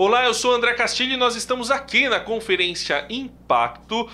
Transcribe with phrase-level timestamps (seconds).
[0.00, 4.08] Olá, eu sou André Castilho e nós estamos aqui na conferência Impacto.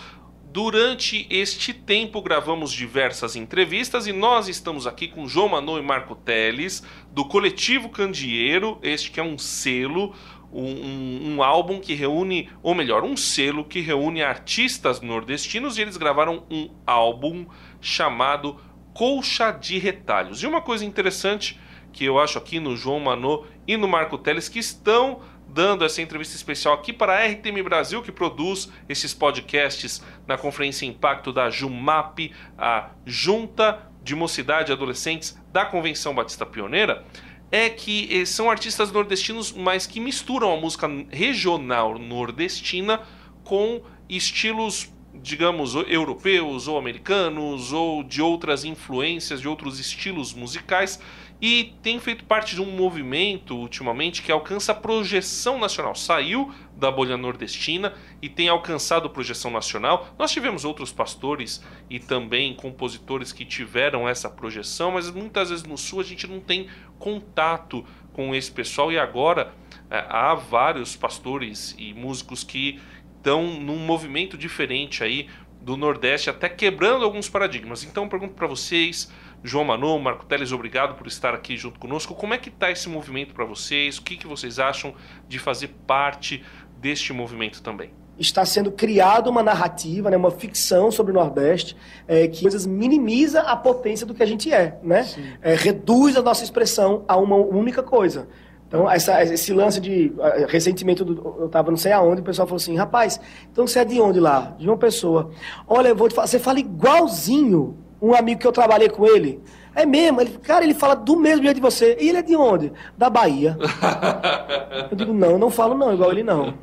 [0.51, 6.15] Durante este tempo gravamos diversas entrevistas e nós estamos aqui com João Manu e Marco
[6.15, 10.15] Teles, do Coletivo Candeeiro, este que é um selo,
[10.51, 15.83] um, um, um, álbum que reúne, ou melhor, um selo que reúne artistas nordestinos e
[15.83, 17.45] eles gravaram um álbum
[17.79, 18.59] chamado
[18.95, 20.43] Colcha de Retalhos.
[20.43, 21.61] E uma coisa interessante
[21.93, 26.03] que eu acho aqui no João Manu e no Marco Teles que estão dando essa
[26.03, 31.51] entrevista especial aqui para a RTM Brasil, que produz esses podcasts na Conferência Impacto da
[31.51, 37.05] JUMAP, a Junta de Mocidade e Adolescentes da Convenção Batista Pioneira,
[37.51, 43.01] é que eh, são artistas nordestinos, mas que misturam a música regional nordestina
[43.45, 44.93] com estilos
[45.23, 51.01] digamos, europeus ou americanos ou de outras influências, de outros estilos musicais
[51.41, 55.95] e tem feito parte de um movimento ultimamente que alcança projeção nacional.
[55.95, 60.09] Saiu da bolha nordestina e tem alcançado projeção nacional.
[60.19, 65.77] Nós tivemos outros pastores e também compositores que tiveram essa projeção, mas muitas vezes no
[65.77, 69.53] sul a gente não tem contato com esse pessoal e agora
[69.91, 72.81] é, há vários pastores e músicos que
[73.17, 75.29] estão num movimento diferente aí
[75.61, 77.85] do Nordeste, até quebrando alguns paradigmas.
[77.85, 79.11] Então pergunto para vocês,
[79.47, 82.15] João Manu, Marco Teles, obrigado por estar aqui junto conosco.
[82.15, 83.99] Como é que está esse movimento para vocês?
[83.99, 84.95] O que, que vocês acham
[85.29, 86.43] de fazer parte
[86.81, 87.91] deste movimento também?
[88.19, 91.77] Está sendo criada uma narrativa, né, uma ficção sobre o Nordeste,
[92.09, 95.07] é, que coisas minimiza a potência do que a gente é, né?
[95.43, 98.27] É, reduz a nossa expressão a uma única coisa.
[98.67, 100.11] Então, essa, esse lance de.
[100.49, 103.21] Recentemente, eu estava não sei aonde, o pessoal falou assim: rapaz,
[103.53, 104.57] então você é de onde lá?
[104.59, 105.31] De uma pessoa.
[105.69, 109.43] Olha, eu vou te falar, você fala igualzinho um amigo que eu trabalhei com ele.
[109.75, 111.97] É mesmo, ele, cara, ele fala do mesmo jeito de você.
[112.01, 112.73] E ele é de onde?
[112.97, 113.57] Da Bahia.
[114.91, 116.55] eu digo, não, eu não falo não, igual ele não.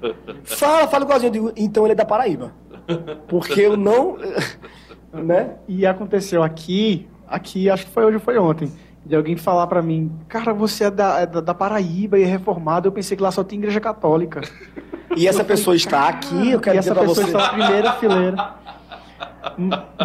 [0.43, 1.27] Fala, fala igualzinho.
[1.27, 2.53] Eu digo, então ele é da Paraíba.
[3.27, 4.17] Porque eu não.
[5.11, 5.55] né?
[5.67, 8.71] E aconteceu aqui, aqui, acho que foi hoje ou foi ontem,
[9.05, 12.87] de alguém falar para mim, cara, você é da, é da, Paraíba e é reformado.
[12.87, 14.41] Eu pensei que lá só tem igreja católica.
[15.17, 17.23] E essa pessoa está aqui, eu quero dizer pra você.
[17.23, 18.55] Essa pessoa está na primeira fileira.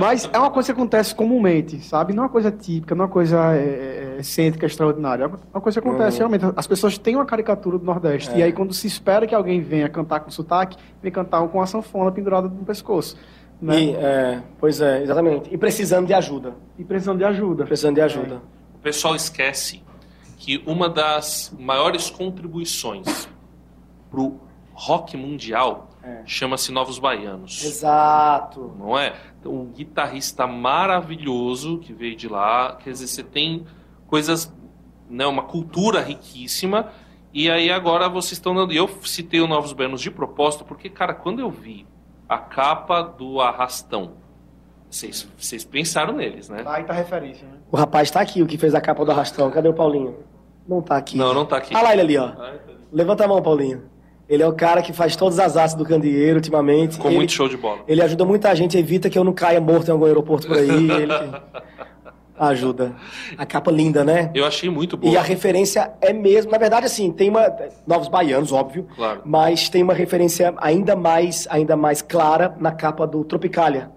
[0.00, 2.12] Mas é uma coisa que acontece comumente, sabe?
[2.12, 5.24] Não é uma coisa típica, não é uma coisa é, é, excêntrica, extraordinária.
[5.24, 6.28] É uma coisa que acontece uhum.
[6.28, 6.54] realmente.
[6.56, 8.30] As pessoas têm uma caricatura do Nordeste.
[8.30, 8.38] É.
[8.38, 11.66] E aí, quando se espera que alguém venha cantar com sotaque, vem cantar com a
[11.66, 13.16] sanfona pendurada no pescoço.
[13.60, 13.80] Né?
[13.80, 15.52] E, é, pois é, exatamente.
[15.52, 16.54] E precisando de ajuda.
[16.78, 17.64] E precisando de ajuda.
[17.64, 18.42] Precisando de ajuda.
[18.74, 19.82] O pessoal esquece
[20.36, 23.28] que uma das maiores contribuições
[24.10, 24.38] para o
[24.72, 26.22] rock mundial é.
[26.24, 27.64] Chama-se Novos Baianos.
[27.64, 28.72] Exato.
[28.78, 29.14] Não é?
[29.40, 32.76] Então, um guitarrista maravilhoso que veio de lá.
[32.76, 33.66] Quer dizer, você tem
[34.06, 34.52] coisas,
[35.10, 36.92] né, uma cultura riquíssima.
[37.34, 38.72] E aí agora vocês estão dando.
[38.72, 41.84] Eu citei o Novos Baianos de propósito, porque, cara, quando eu vi
[42.28, 44.12] a capa do Arrastão,
[44.88, 46.62] vocês, vocês pensaram neles, né?
[46.66, 47.58] Aí tá referência, né?
[47.70, 49.50] O rapaz tá aqui, o que fez a capa do Arrastão.
[49.50, 50.14] Cadê o Paulinho?
[50.68, 51.18] Não tá aqui.
[51.18, 51.74] Não, não tá aqui.
[51.74, 52.28] Olha lá ele ali, ó.
[52.28, 52.54] Tá
[52.92, 53.95] Levanta a mão, Paulinho.
[54.28, 56.98] Ele é o cara que faz todas as artes do candeeiro ultimamente.
[56.98, 57.80] Com ele, muito show de bola.
[57.86, 60.68] Ele ajuda muita gente, evita que eu não caia morto em algum aeroporto por aí.
[60.68, 61.12] ele
[62.38, 62.94] ajuda.
[63.36, 64.30] A capa linda, né?
[64.34, 65.12] Eu achei muito boa.
[65.12, 67.50] E a referência é mesmo, na verdade, assim, tem uma
[67.86, 69.22] novos baianos, óbvio, claro.
[69.24, 73.90] mas tem uma referência ainda mais, ainda mais clara na capa do Tropicalia.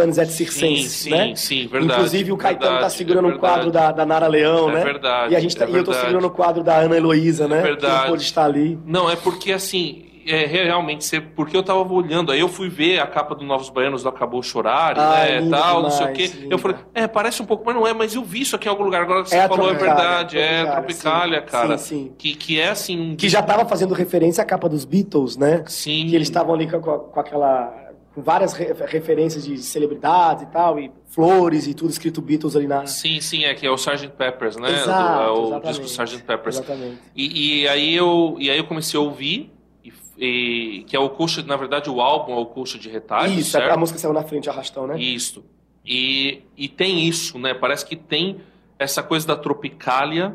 [0.00, 1.26] Panis et Circenses, sim, né?
[1.28, 1.92] Sim, sim, verdade.
[1.92, 4.84] Inclusive o Caetano está segurando é um quadro da, da Nara Leão, é né?
[4.84, 7.48] Verdade, e a gente tá, é e eu estou segurando o quadro da Ana Heloísa,
[7.48, 7.58] né?
[7.58, 8.02] É verdade.
[8.02, 8.78] Que pode estar ali.
[8.84, 13.06] Não, é porque assim, é realmente porque eu tava olhando, aí eu fui ver a
[13.06, 16.26] capa do Novos Baianos do Acabou Chorar, ah, né, tal, demais, não sei o quê.
[16.26, 16.54] Linda.
[16.54, 18.70] Eu falei, é, parece um pouco, mas não é, mas eu vi isso aqui em
[18.70, 21.78] algum lugar, agora que você é falou é verdade, é Tropicália, sim, cara.
[21.78, 22.12] Sim, sim.
[22.18, 23.14] Que, que é assim...
[23.16, 25.62] Que já tava fazendo referência à capa dos Beatles, né?
[25.66, 26.06] Sim.
[26.08, 27.85] Que eles estavam ali com, com aquela
[28.16, 32.66] com várias re referências de celebridades e tal, e flores e tudo escrito Beatles ali
[32.66, 32.86] na.
[32.86, 34.08] Sim, sim, é que é o Sgt.
[34.08, 34.72] Peppers, né?
[34.72, 36.22] Exato, é o disco Sgt.
[36.22, 36.56] Peppers.
[36.56, 36.98] Exatamente.
[37.14, 39.52] E, e, aí eu, e aí eu comecei a ouvir,
[39.84, 43.34] e, e, que é o coxa, na verdade o álbum é o coxa de retalho.
[43.34, 43.70] Isso, certo?
[43.70, 44.98] a música saiu na frente, arrastão, né?
[44.98, 45.44] Isso.
[45.84, 47.52] E, e tem isso, né?
[47.52, 48.40] Parece que tem
[48.78, 50.34] essa coisa da tropicália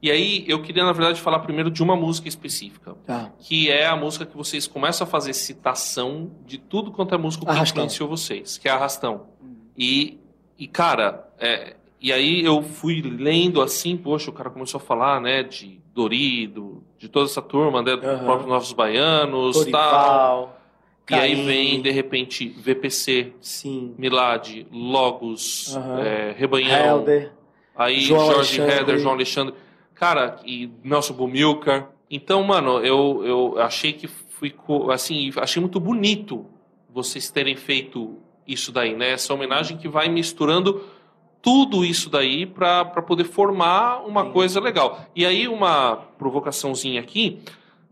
[0.00, 2.94] e aí eu queria, na verdade, falar primeiro de uma música específica.
[3.04, 3.32] Tá.
[3.38, 7.44] Que é a música que vocês começam a fazer citação de tudo quanto é música
[7.44, 9.26] que influenciou vocês, que é Arrastão.
[9.42, 9.56] Hum.
[9.76, 10.20] E,
[10.56, 15.20] e cara, é, e aí eu fui lendo assim, poxa, o cara começou a falar,
[15.20, 20.60] né, de Dorido, de toda essa turma, né, dos próprios Novos Baianos, Dorival, tal.
[21.10, 23.94] E aí vem, de repente, VPC, Sim.
[23.98, 26.98] Milad, Logos, é, Rebanhão.
[26.98, 27.32] Helder,
[27.74, 28.82] aí João Jorge Alexandre.
[28.82, 29.54] Heder, João Alexandre.
[29.98, 31.90] Cara, e Nelson Bumilcar.
[32.10, 36.46] Então, mano, eu, eu achei que ficou, assim, achei muito bonito
[36.88, 38.16] vocês terem feito
[38.46, 39.10] isso daí, né?
[39.10, 40.84] Essa homenagem que vai misturando
[41.42, 44.32] tudo isso daí para poder formar uma Sim.
[44.32, 45.04] coisa legal.
[45.14, 47.40] E aí, uma provocaçãozinha aqui.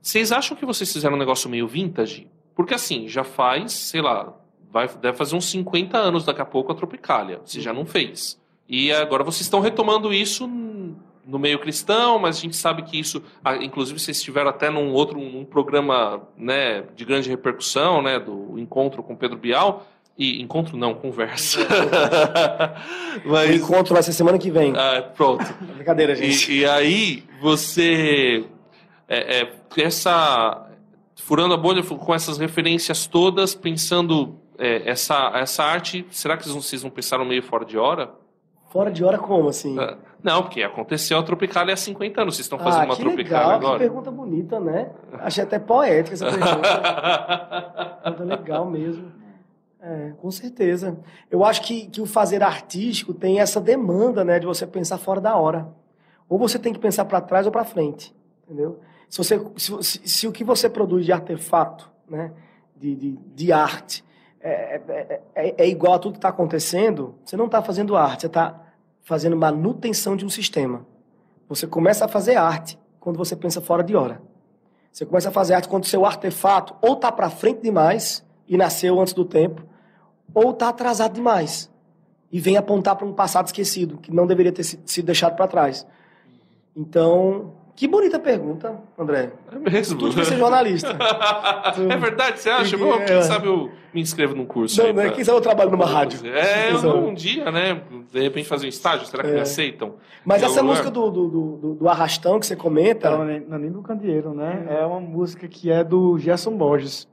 [0.00, 2.28] Vocês acham que vocês fizeram um negócio meio vintage?
[2.54, 4.32] Porque assim, já faz, sei lá,
[4.70, 7.40] vai, deve fazer uns 50 anos daqui a pouco a Tropicália.
[7.44, 8.40] Você já não fez.
[8.68, 10.48] E agora vocês estão retomando isso
[11.26, 13.22] no meio cristão, mas a gente sabe que isso,
[13.60, 19.02] inclusive vocês estiveram até num outro um programa né, de grande repercussão, né, do encontro
[19.02, 19.86] com Pedro Bial,
[20.18, 21.60] e encontro não, conversa.
[23.26, 24.72] mas, o encontro vai ser semana que vem.
[24.74, 25.44] Ah, pronto.
[25.74, 26.50] Brincadeira, gente.
[26.50, 28.44] E, e aí você
[29.08, 30.70] é, é, essa
[31.16, 36.82] furando a bolha com essas referências todas, pensando é, essa essa arte, será que vocês
[36.82, 38.10] não pensaram meio fora de hora?
[38.68, 39.78] Fora de hora como assim?
[39.78, 42.36] Ah, não, porque aconteceu a Tropicália há 50 anos.
[42.36, 43.78] Vocês estão fazendo ah, uma Tropicália legal, agora.
[43.78, 44.90] Que pergunta bonita, né?
[45.20, 48.00] Achei até poética essa pergunta.
[48.02, 49.12] pergunta legal mesmo.
[49.80, 50.98] É, com certeza.
[51.30, 55.20] Eu acho que, que o fazer artístico tem essa demanda, né, de você pensar fora
[55.20, 55.68] da hora.
[56.28, 58.12] Ou você tem que pensar para trás ou para frente,
[58.44, 58.80] entendeu?
[59.08, 62.32] Se, você, se, se, se, o que você produz de artefato, né,
[62.76, 64.04] de, de, de arte,
[64.40, 68.22] é, é, é, é igual a tudo que está acontecendo, você não está fazendo arte,
[68.22, 68.62] você está
[69.02, 70.86] fazendo manutenção de um sistema.
[71.48, 74.20] Você começa a fazer arte quando você pensa fora de hora.
[74.92, 78.56] Você começa a fazer arte quando o seu artefato ou está para frente demais e
[78.56, 79.62] nasceu antes do tempo,
[80.34, 81.70] ou está atrasado demais
[82.30, 85.86] e vem apontar para um passado esquecido que não deveria ter sido deixado para trás.
[86.74, 89.32] Então, que bonita pergunta, André.
[89.52, 89.98] É mesmo.
[89.98, 90.96] Tu devia ser jornalista.
[91.90, 92.74] é verdade, você acha?
[92.78, 94.80] Bom, quem sabe eu me inscrevo num curso.
[94.80, 95.10] Não, aí, né?
[95.10, 96.20] Quem sabe eu trabalho numa rádio.
[96.26, 97.82] É, um, um dia, né?
[98.10, 99.34] De repente fazer um estágio, será que é.
[99.34, 99.96] me aceitam?
[100.24, 103.10] Mas essa música do, do, do, do, Arrastão que você comenta.
[103.10, 104.66] Não, não, nem do Candeeiro, né?
[104.70, 107.06] É uma música que é do Gerson Borges.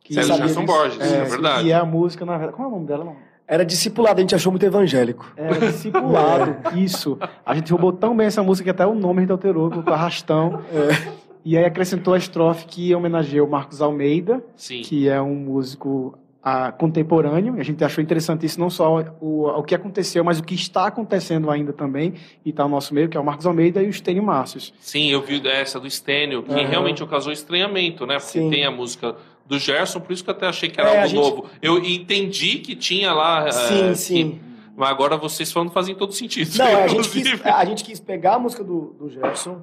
[0.00, 1.68] Que é do Gerson Borges, é, é verdade.
[1.68, 2.56] E é a música, na verdade.
[2.56, 3.27] Qual é o nome dela, não?
[3.48, 5.32] Era discipulado, a gente achou muito evangélico.
[5.34, 7.18] Era discipulado, isso.
[7.46, 9.94] A gente roubou tão bem essa música que até o nome a gente alterou, colocou
[9.94, 10.62] arrastão.
[10.70, 11.18] É.
[11.42, 14.82] E aí acrescentou a estrofe que homenageia o Marcos Almeida, Sim.
[14.82, 17.54] que é um músico a, contemporâneo.
[17.58, 20.86] A gente achou interessante isso, não só o, o que aconteceu, mas o que está
[20.86, 22.12] acontecendo ainda também,
[22.44, 24.74] e está no nosso meio, que é o Marcos Almeida e o Estênio Márcios.
[24.78, 26.66] Sim, eu vi essa do Estênio, que uhum.
[26.66, 28.18] realmente causou estranhamento, né?
[28.18, 28.50] Porque Sim.
[28.50, 29.16] tem a música
[29.48, 31.20] do Gerson, por isso que eu até achei que era é, algo gente...
[31.20, 31.46] novo.
[31.60, 33.50] Eu entendi que tinha lá.
[33.50, 34.30] Sim, é, sim.
[34.32, 34.48] Que...
[34.76, 36.56] Mas agora vocês falando fazem todo sentido.
[36.56, 39.62] Não, a gente, quis, a gente quis pegar a música do, do Gerson,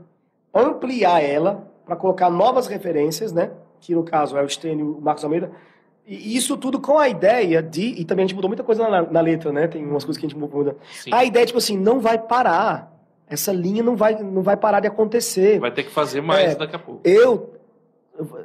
[0.53, 3.51] ampliar ela, para colocar novas referências, né?
[3.79, 5.51] Que no caso é o Stênio e o Marcos Almeida.
[6.07, 7.81] E isso tudo com a ideia de.
[7.81, 9.67] E também a gente mudou muita coisa na, na letra, né?
[9.67, 10.75] Tem umas coisas que a gente muda.
[10.91, 11.11] Sim.
[11.13, 12.91] A ideia, tipo assim, não vai parar.
[13.27, 15.59] Essa linha não vai, não vai parar de acontecer.
[15.59, 17.01] Vai ter que fazer mais é, daqui a pouco.
[17.03, 17.54] Eu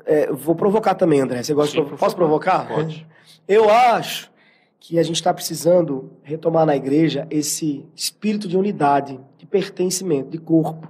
[0.05, 1.43] é, vou provocar também, André.
[1.43, 2.67] Você gosta Sim, de Posso provocar?
[2.67, 3.07] Pode.
[3.47, 4.31] Eu acho
[4.79, 10.39] que a gente está precisando retomar na igreja esse espírito de unidade, de pertencimento, de
[10.39, 10.89] corpo,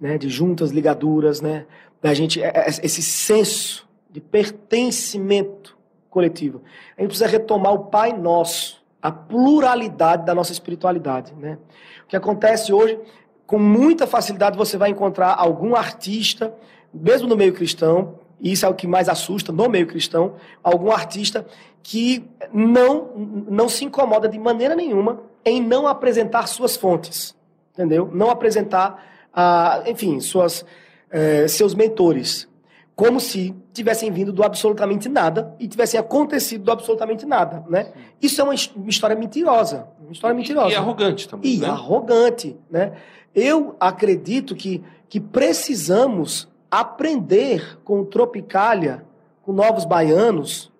[0.00, 1.66] né, de juntas, ligaduras, né,
[2.00, 5.76] da gente é, é, esse senso de pertencimento
[6.08, 6.62] coletivo.
[6.96, 11.58] A gente precisa retomar o Pai Nosso, a pluralidade da nossa espiritualidade, né?
[12.04, 13.00] O que acontece hoje,
[13.46, 16.54] com muita facilidade você vai encontrar algum artista,
[16.92, 20.90] mesmo no meio cristão, e isso é o que mais assusta no meio cristão, algum
[20.90, 21.46] artista
[21.80, 23.10] que não,
[23.48, 27.36] não se incomoda de maneira nenhuma em não apresentar suas fontes,
[27.72, 28.10] entendeu?
[28.12, 30.64] Não apresentar, ah, enfim, suas,
[31.10, 32.48] eh, seus mentores,
[32.96, 37.92] como se tivessem vindo do absolutamente nada e tivessem acontecido do absolutamente nada, né?
[38.20, 40.70] Isso é uma, uma história mentirosa, uma história mentirosa.
[40.70, 41.54] E, e arrogante também.
[41.54, 41.68] E né?
[41.68, 42.92] arrogante, né?
[43.34, 49.04] Eu acredito que, que precisamos aprender com o Tropicália,
[49.42, 50.72] com novos baianos,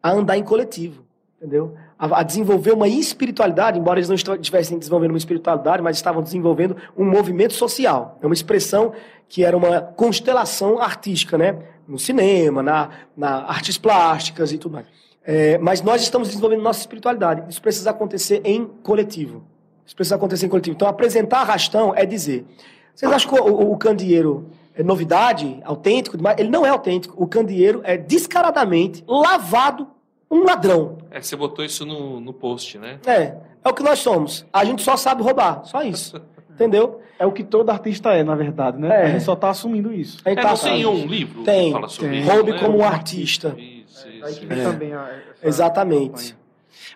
[0.00, 1.02] a andar em coletivo,
[1.36, 1.74] entendeu?
[1.98, 6.76] A, a, desenvolver uma espiritualidade, embora eles não estivessem desenvolvendo uma espiritualidade, mas estavam desenvolvendo
[6.96, 8.18] um movimento social.
[8.22, 8.92] É uma expressão
[9.28, 11.58] que era uma constelação artística, né?
[11.88, 14.86] No cinema, na, na artes plásticas e tudo mais.
[15.24, 17.42] É, mas nós estamos desenvolvendo nossa espiritualidade.
[17.48, 19.42] Isso precisa acontecer em coletivo.
[19.84, 20.76] Isso precisa acontecer em coletivo.
[20.76, 22.46] Então, apresentar arrastão é dizer.
[22.94, 24.48] Vocês acham que o, o, o candeeiro
[24.80, 27.14] novidade, autêntico, ele não é autêntico.
[27.22, 29.88] O candeeiro é descaradamente lavado
[30.30, 30.98] um ladrão.
[31.10, 32.98] É, você botou isso no, no post, né?
[33.04, 34.46] É, é o que nós somos.
[34.52, 36.20] A gente só sabe roubar, só isso.
[36.48, 37.00] Entendeu?
[37.18, 38.88] É o que todo artista é, na verdade, né?
[38.88, 39.02] É.
[39.04, 40.18] A gente só está assumindo isso.
[40.24, 42.20] É, tá tem um livro tem, que fala sobre tem.
[42.20, 42.58] isso, Roube né?
[42.58, 43.54] como um artista.
[43.58, 44.52] Isso, isso.
[44.52, 46.36] É, também a, Exatamente.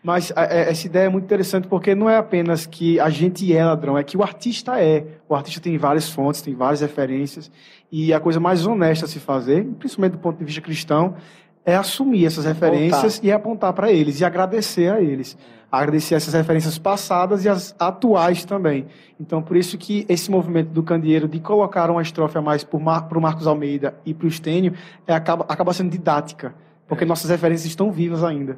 [0.06, 3.52] Mas a, a, essa ideia é muito interessante porque não é apenas que a gente
[3.52, 5.04] é ladrão, é que o artista é.
[5.28, 7.50] O artista tem várias fontes, tem várias referências,
[7.90, 11.16] e a coisa mais honesta a se fazer, principalmente do ponto de vista cristão,
[11.64, 13.24] é assumir essas referências apontar.
[13.24, 15.36] e apontar para eles e agradecer a eles.
[15.72, 18.86] Agradecer essas referências passadas e as atuais também.
[19.18, 22.78] Então, por isso que esse movimento do Candeeiro de colocar uma estrofe a mais para
[22.78, 24.72] o Marcos Almeida e para o Estênio
[25.04, 26.54] é, acaba, acaba sendo didática,
[26.86, 27.06] porque é.
[27.08, 28.56] nossas referências estão vivas ainda.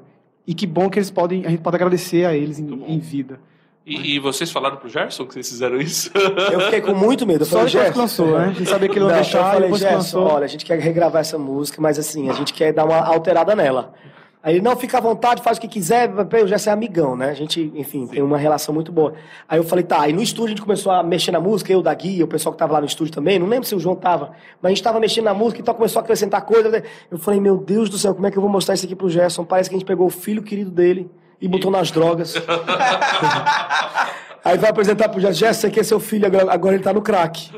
[0.48, 3.38] E que bom que eles podem, a gente pode agradecer a eles em, em vida.
[3.84, 6.10] E, e, vocês falaram pro Gerson que vocês fizeram isso?
[6.50, 7.42] Eu fiquei com muito medo.
[7.42, 8.44] Eu Só falei, depois que lançou, né?
[8.46, 10.64] A gente sabia que ele não, ia deixar, eu falei, depois Gerson, olha, a gente
[10.64, 13.92] quer regravar essa música, mas assim, a gente quer dar uma alterada nela.
[14.42, 17.30] Aí ele, não, fica à vontade, faz o que quiser, o Gerson é amigão, né?
[17.30, 18.12] A gente, enfim, Sim.
[18.12, 19.14] tem uma relação muito boa.
[19.48, 21.82] Aí eu falei, tá, aí no estúdio a gente começou a mexer na música, eu,
[21.82, 23.96] da Guia, o pessoal que tava lá no estúdio também, não lembro se o João
[23.96, 26.82] tava, mas a gente tava mexendo na música, então começou a acrescentar coisas.
[27.10, 29.08] Eu falei, meu Deus do céu, como é que eu vou mostrar isso aqui pro
[29.10, 29.44] Gerson?
[29.44, 32.34] Parece que a gente pegou o filho querido dele e botou nas drogas.
[34.44, 37.02] Aí vai apresentar pro Jéssica, você que é seu filho, agora, agora ele tá no
[37.02, 37.50] crack.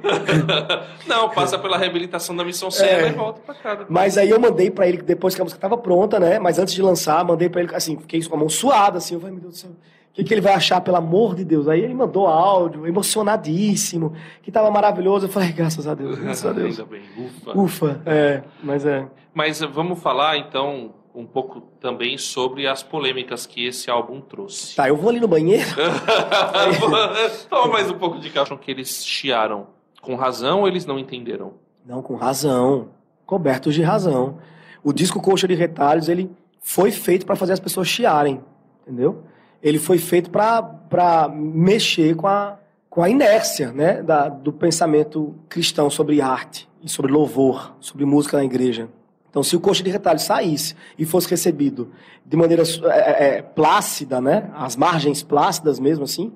[1.06, 3.70] Não, passa pela reabilitação da missão Serra é, e volta pra cá.
[3.70, 3.88] Depois.
[3.90, 6.38] Mas aí eu mandei pra ele, depois que a música tava pronta, né?
[6.38, 9.20] Mas antes de lançar, mandei pra ele, assim, fiquei com a mão suada, assim, eu
[9.20, 9.70] falei, meu Deus do céu.
[9.70, 11.68] O que, que, ele vai achar, pelo amor de Deus?
[11.68, 15.26] Aí ele mandou áudio, emocionadíssimo, que tava maravilhoso.
[15.26, 16.80] Eu falei, graças a Deus, graças a Deus.
[16.80, 17.58] Ainda bem, ufa.
[17.58, 19.06] Ufa, é, mas é.
[19.32, 24.76] Mas vamos falar, então, um pouco também sobre as polêmicas que esse álbum trouxe.
[24.76, 25.68] Tá, eu vou ali no banheiro.
[27.48, 28.56] Toma mais um pouco de caixa.
[28.56, 29.66] que eles chiaram
[30.00, 31.54] com razão ou eles não entenderam?
[31.84, 32.88] Não, com razão.
[33.26, 34.38] Cobertos de razão.
[34.82, 38.40] O disco Coxa de Retalhos, ele foi feito para fazer as pessoas chiarem,
[38.82, 39.24] entendeu?
[39.62, 45.90] Ele foi feito para mexer com a, com a inércia né, da, do pensamento cristão
[45.90, 48.88] sobre arte, e sobre louvor, sobre música na igreja.
[49.30, 51.90] Então, se o coxa de retalho saísse e fosse recebido
[52.26, 56.32] de maneira é, é, é, plácida, né, as margens plácidas mesmo assim,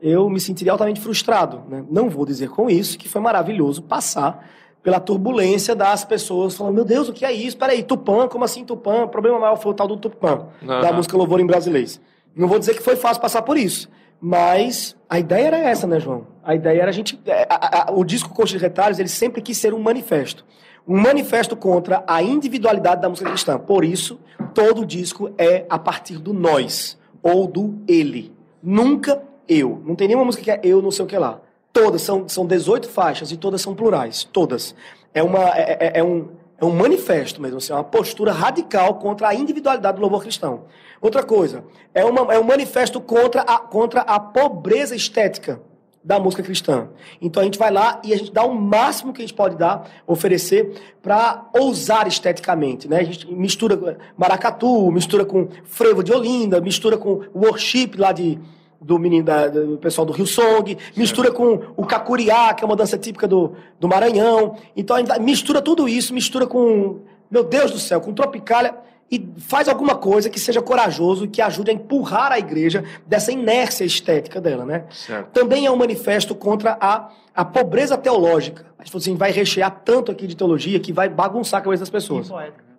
[0.00, 1.62] eu me sentiria altamente frustrado.
[1.68, 1.84] Né?
[1.90, 4.48] Não vou dizer com isso que foi maravilhoso passar
[4.80, 7.56] pela turbulência das pessoas falando: Meu Deus, o que é isso?
[7.56, 9.04] Peraí, Tupã, como assim Tupã?
[9.04, 10.80] O problema maior foi o tal do Tupã, uhum.
[10.80, 11.90] da música Louvor em Brasileiro.
[12.34, 13.88] Não vou dizer que foi fácil passar por isso,
[14.20, 16.28] mas a ideia era essa, né, João?
[16.44, 17.18] A ideia era a gente.
[17.26, 20.44] É, a, a, a, o disco Coxa de Retalhos, ele sempre quis ser um manifesto
[20.86, 23.58] um manifesto contra a individualidade da música cristã.
[23.58, 24.18] Por isso,
[24.54, 28.32] todo disco é a partir do nós ou do ele.
[28.62, 29.82] Nunca eu.
[29.84, 31.40] Não tem nenhuma música que é eu, não sei o que lá.
[31.72, 34.24] Todas são, são 18 faixas e todas são plurais.
[34.24, 34.74] Todas.
[35.12, 36.28] É, uma, é, é, é um,
[36.58, 40.64] é um manifesto mesmo, assim, é uma postura radical contra a individualidade do louvor cristão.
[41.00, 45.60] Outra coisa, é, uma, é um manifesto contra a, contra a pobreza estética
[46.06, 46.88] da música cristã.
[47.20, 49.56] Então a gente vai lá e a gente dá o máximo que a gente pode
[49.56, 52.86] dar, oferecer, para ousar esteticamente.
[52.86, 52.98] Né?
[53.00, 58.38] A gente mistura maracatu, mistura com frevo de Olinda, mistura com worship lá de,
[58.80, 62.76] do menino da, do pessoal do Rio Song, mistura com o cacuriá, que é uma
[62.76, 64.56] dança típica do, do Maranhão.
[64.76, 68.76] Então a gente mistura tudo isso, mistura com, meu Deus do céu, com tropicália
[69.10, 73.30] e faz alguma coisa que seja corajoso e que ajude a empurrar a igreja dessa
[73.30, 74.84] inércia estética dela, né?
[74.90, 75.30] Certo.
[75.30, 78.66] Também é um manifesto contra a, a pobreza teológica.
[78.78, 81.90] A gente assim, vai rechear tanto aqui de teologia que vai bagunçar a cabeça das
[81.90, 82.30] pessoas.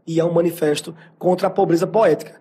[0.05, 2.36] E, e é um manifesto contra a pobreza poética.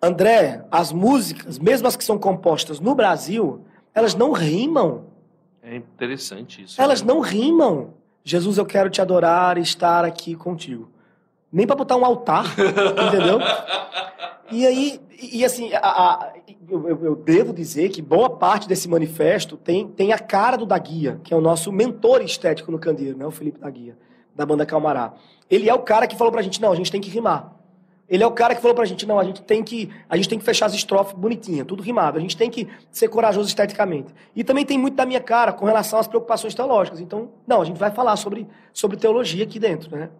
[0.00, 5.06] André, as músicas, mesmo as que são compostas no Brasil, elas não rimam.
[5.62, 6.80] É interessante isso.
[6.80, 7.12] Elas né?
[7.12, 7.94] não rimam.
[8.24, 10.91] Jesus, eu quero te adorar e estar aqui contigo
[11.52, 12.46] nem para botar um altar,
[13.08, 13.38] entendeu?
[14.50, 16.32] E aí, e assim, a, a,
[16.68, 20.78] eu, eu, devo dizer que boa parte desse manifesto tem, tem a cara do da
[20.78, 23.26] Guia, que é o nosso mentor estético no Candeeiro, né?
[23.26, 23.96] O Felipe da Guia,
[24.34, 25.14] da banda Calmará.
[25.50, 27.54] Ele é o cara que falou pra gente, não, a gente tem que rimar.
[28.08, 30.28] Ele é o cara que falou pra gente, não, a gente tem que, a gente
[30.28, 32.18] tem que fechar as estrofes bonitinha, tudo rimado.
[32.18, 34.12] A gente tem que ser corajoso esteticamente.
[34.36, 37.00] E também tem muito da minha cara com relação às preocupações teológicas.
[37.00, 40.10] Então, não, a gente vai falar sobre, sobre teologia aqui dentro, né?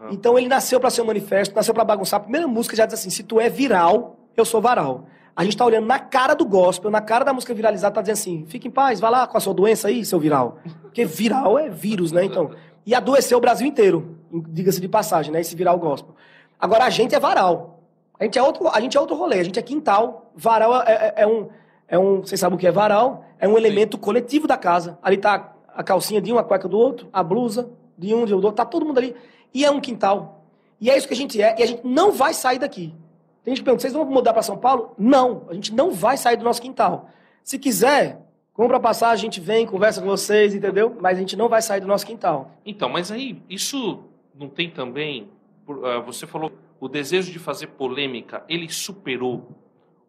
[0.00, 0.08] Uhum.
[0.12, 2.18] Então ele nasceu para ser um manifesto, nasceu para bagunçar.
[2.18, 5.06] A primeira música já diz assim: se tu é viral, eu sou varal.
[5.36, 8.14] A gente está olhando na cara do gospel, na cara da música viralizada, tá dizendo
[8.14, 10.58] assim: fique em paz, vai lá com a sua doença aí, seu viral.
[10.82, 12.24] Porque viral é vírus, né?
[12.24, 12.50] Então.
[12.86, 15.40] E adoeceu o Brasil inteiro, diga-se de passagem, né?
[15.40, 16.14] Esse viral gospel.
[16.58, 17.84] Agora a gente é varal.
[18.18, 20.32] A gente é outro, a gente é outro rolê, a gente é quintal.
[20.34, 21.48] Varal é, é, é um.
[21.86, 23.24] É um, vocês sabem o que é varal?
[23.38, 24.96] É um elemento coletivo da casa.
[25.02, 28.32] Ali tá a calcinha de um, a cueca do outro, a blusa de um, de
[28.32, 29.14] outro, tá todo mundo ali
[29.52, 30.44] e é um quintal.
[30.80, 32.94] E é isso que a gente é, e a gente não vai sair daqui.
[33.42, 34.94] Tem gente que pergunta, vocês vão mudar para São Paulo?
[34.98, 37.08] Não, a gente não vai sair do nosso quintal.
[37.42, 38.20] Se quiser,
[38.52, 40.96] compra a passagem, a gente vem, conversa com vocês, entendeu?
[41.00, 42.52] Mas a gente não vai sair do nosso quintal.
[42.64, 44.04] Então, mas aí, isso
[44.34, 45.28] não tem também...
[45.84, 49.48] Ah, você falou, o desejo de fazer polêmica, ele superou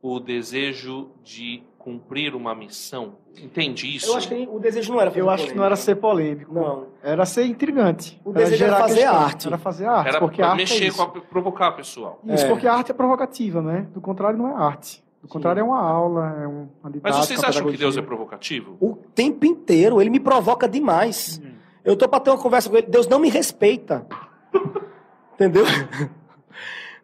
[0.01, 3.17] o desejo de cumprir uma missão?
[3.39, 4.07] Entende isso?
[4.11, 6.53] Eu acho que o desejo não era Eu acho que não era ser polêmico.
[6.53, 6.87] Não.
[7.03, 8.19] Era ser intrigante.
[8.23, 9.15] O desejo era fazer questão.
[9.17, 9.47] arte.
[9.47, 10.07] Era fazer arte.
[10.09, 10.97] Era porque arte é mexer, isso.
[10.97, 12.19] com a, provocar o pessoal.
[12.25, 12.47] Isso, É.
[12.49, 13.87] porque a arte é provocativa, né?
[13.93, 15.03] Do contrário, não é arte.
[15.21, 17.77] Do contrário, é uma aula, é um- uma didática, Mas vocês acham que.
[17.77, 18.75] Deus é provocativo?
[18.79, 21.39] O tempo inteiro, ele me provoca demais.
[21.43, 21.51] Hum.
[21.85, 24.05] Eu tô pra ter uma conversa com ele, Deus não me respeita.
[25.35, 25.63] Entendeu?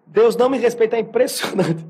[0.06, 1.86] Deus não me respeita, é impressionante.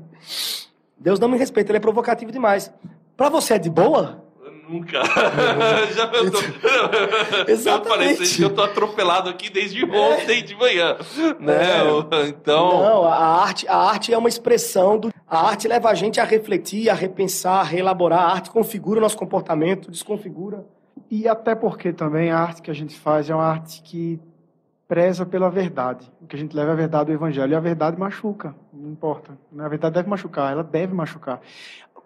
[0.98, 2.72] Deus não me respeita, ele é provocativo demais.
[3.16, 4.24] Pra você é de boa?
[4.68, 5.02] Nunca.
[5.94, 6.38] Já eu tô...
[7.50, 8.16] Exatamente.
[8.16, 10.96] Parece que eu tô atropelado aqui desde ontem de manhã.
[11.40, 12.28] Né?
[12.28, 12.82] Então.
[12.82, 15.12] Não, a arte, a arte é uma expressão do.
[15.26, 18.20] A arte leva a gente a refletir, a repensar, a reelaborar.
[18.20, 20.64] A arte configura o nosso comportamento, desconfigura.
[21.10, 24.20] E até porque também a arte que a gente faz é uma arte que
[24.88, 26.10] preza pela verdade.
[26.20, 27.52] O que a gente leva é a verdade do evangelho.
[27.52, 29.38] E a verdade machuca, não importa.
[29.58, 31.40] A verdade deve machucar, ela deve machucar.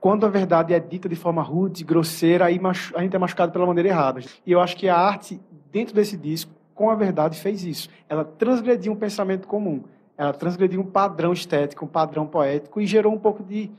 [0.03, 2.61] Quando a verdade é dita de forma rude, grosseira, aí
[2.93, 4.19] a gente é machucado pela maneira errada.
[4.45, 5.41] E eu acho que a arte,
[5.71, 7.89] dentro desse disco, com a verdade, fez isso.
[8.09, 9.85] Ela transgrediu um pensamento comum.
[10.19, 13.71] Ela transgrediu um padrão estético, um padrão poético e gerou um pouco de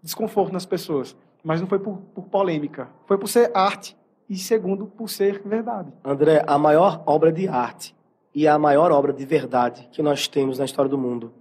[0.00, 1.16] desconforto nas pessoas.
[1.42, 2.88] Mas não foi por, por polêmica.
[3.04, 3.96] Foi por ser arte
[4.30, 5.92] e, segundo, por ser verdade.
[6.04, 7.92] André, a maior obra de arte
[8.32, 11.32] e a maior obra de verdade que nós temos na história do mundo,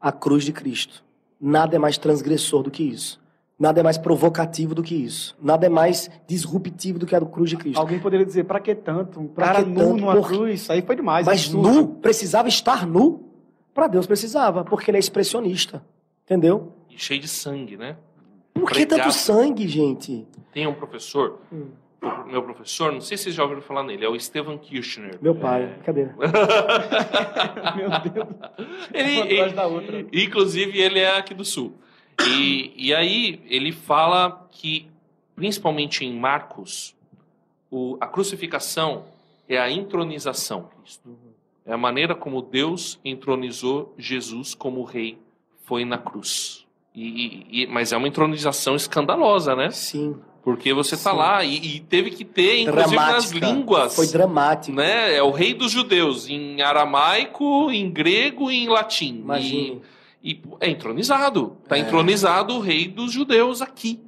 [0.00, 1.04] a cruz de Cristo.
[1.38, 3.22] Nada é mais transgressor do que isso.
[3.58, 5.36] Nada é mais provocativo do que isso.
[5.40, 7.78] Nada é mais disruptivo do que a do cruz de Cristo.
[7.78, 9.20] Alguém poderia dizer, pra que tanto?
[9.20, 9.96] Um cara que nu tanto?
[10.00, 11.24] numa Por- cruz, isso aí foi demais.
[11.24, 11.68] Mas absurdo.
[11.72, 13.30] nu, precisava estar nu?
[13.72, 15.84] Para Deus precisava, porque ele é expressionista.
[16.24, 16.72] Entendeu?
[16.90, 17.96] E cheio de sangue, né?
[18.52, 19.02] Por que Pregado.
[19.02, 20.26] tanto sangue, gente?
[20.52, 21.66] Tem um professor, Hum.
[22.26, 25.18] meu professor, não sei se vocês já ouviram falar nele, é o Stephen Kirchner.
[25.22, 26.06] Meu pai, cadê?
[27.76, 28.28] Meu Deus.
[28.92, 30.06] Ele, outra.
[30.12, 31.74] Inclusive, ele é aqui do Sul.
[32.26, 34.86] E, e aí, ele fala que,
[35.34, 36.94] principalmente em Marcos,
[37.70, 39.04] o- a crucificação
[39.48, 41.08] é a entronização Cristo.
[41.66, 45.18] É a maneira como Deus entronizou Jesus como rei,
[45.64, 46.64] foi na cruz.
[46.94, 49.70] E, e- mas é uma entronização escandalosa, né?
[49.70, 50.14] Sim.
[50.42, 53.96] Porque você está lá e, e teve que ter, inclusive nas línguas.
[53.96, 54.76] Foi dramático.
[54.76, 55.14] né?
[55.16, 59.16] É o rei dos judeus, em aramaico, em grego e em latim.
[59.20, 59.80] Imagine.
[59.82, 59.93] E,
[60.24, 61.58] e é entronizado.
[61.62, 61.80] Está É.
[61.80, 64.00] entronizado o rei dos judeus aqui.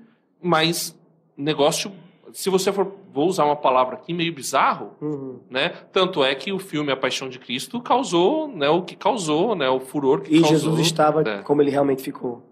[0.42, 0.96] Mas
[1.37, 1.92] negócio,
[2.33, 5.40] se você for, vou usar uma palavra aqui meio bizarro, Uhum.
[5.50, 5.70] né?
[5.92, 9.68] Tanto é que o filme A Paixão de Cristo causou, né, o que causou, né,
[9.68, 10.59] o furor que E causou.
[10.59, 12.42] Jesus estava É, como ele realmente ficou.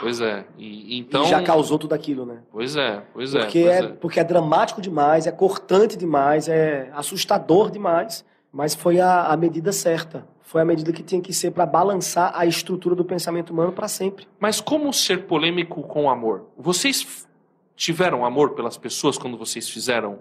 [0.00, 0.44] Pois é.
[0.58, 2.38] E, então, E já causou tudo aquilo, né?
[2.52, 3.40] Pois é, pois é.
[3.40, 9.00] Porque pois é, porque é dramático demais, é cortante demais, é assustador demais, mas foi
[9.00, 10.26] a, a medida certa.
[10.48, 13.86] Foi a medida que tinha que ser para balançar a estrutura do pensamento humano para
[13.86, 14.26] sempre.
[14.40, 16.46] Mas como ser polêmico com amor?
[16.56, 17.28] Vocês
[17.76, 20.20] tiveram amor pelas pessoas quando vocês fizeram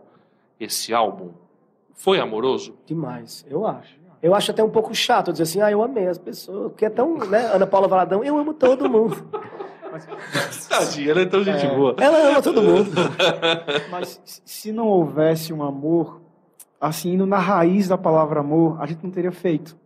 [0.60, 1.30] esse álbum?
[1.94, 2.76] Foi amoroso?
[2.86, 3.96] Demais, eu acho.
[4.22, 6.90] Eu acho até um pouco chato dizer assim, ah, eu amei as pessoas, porque é
[6.90, 9.16] tão, né, Ana Paula Valadão, eu amo todo mundo.
[10.70, 11.74] Tadinha, ela é tão gente É.
[11.74, 11.96] boa.
[11.98, 12.92] Ela ama todo mundo.
[13.90, 16.20] Mas se- se não houvesse um amor,
[16.82, 19.78] assim, indo na raiz da palavra amor, a gente não teria feito.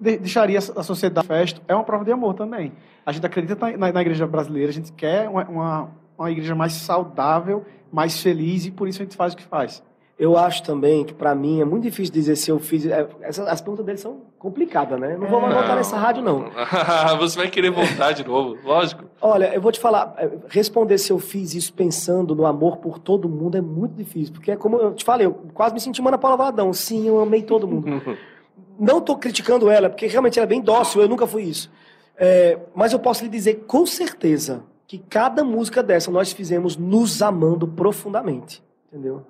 [0.00, 1.60] Deixaria a sociedade festa.
[1.68, 2.72] É uma prova de amor também.
[3.04, 6.54] A gente acredita na, na- na igreja brasileira, a gente quer uma, uma, uma igreja
[6.54, 9.82] mais saudável, mais feliz, e por isso a gente faz o que faz.
[10.16, 12.86] Eu acho também que para mim é muito difícil dizer se eu fiz.
[12.86, 15.16] é, essa- as perguntas dele são complicadas, né?
[15.18, 16.44] Não vou mais voltar nessa rádio, não.
[17.18, 19.04] Você vai querer voltar de novo, lógico.
[19.20, 22.98] Olha, eu vou te falar, é, responder se eu fiz isso pensando no amor por
[23.00, 26.00] todo mundo é muito difícil, porque é como eu te falei, eu quase me senti
[26.00, 26.72] uma Ana Paula Valadão.
[26.72, 27.86] Sim, eu amei todo mundo.
[28.78, 31.70] Não estou criticando ela, porque realmente ela é bem dócil, eu nunca fui isso.
[32.16, 37.22] É, mas eu posso lhe dizer com certeza que cada música dessa nós fizemos nos
[37.22, 39.24] amando profundamente, entendeu?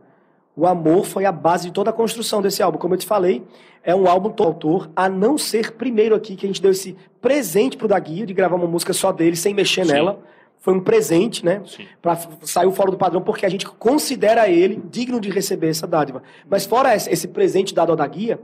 [0.57, 2.79] O amor foi a base de toda a construção desse álbum.
[2.79, 3.45] Como eu te falei,
[3.83, 6.97] é um álbum todo autor, a não ser primeiro aqui que a gente deu esse
[7.21, 9.93] presente pro Daguio de gravar uma música só dele, sem mexer Sim.
[9.93, 10.21] nela.
[10.61, 11.61] Foi um presente, né?
[11.67, 11.87] Sim.
[12.01, 16.23] Pra saiu fora do padrão, porque a gente considera ele digno de receber essa dádiva.
[16.49, 18.41] Mas fora esse, presente dado ao da guia,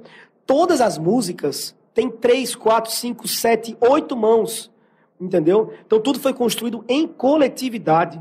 [0.46, 4.70] todas as músicas têm três, quatro, cinco, sete, oito mãos.
[5.20, 5.72] Entendeu?
[5.87, 8.20] Então tudo foi construído em coletividade.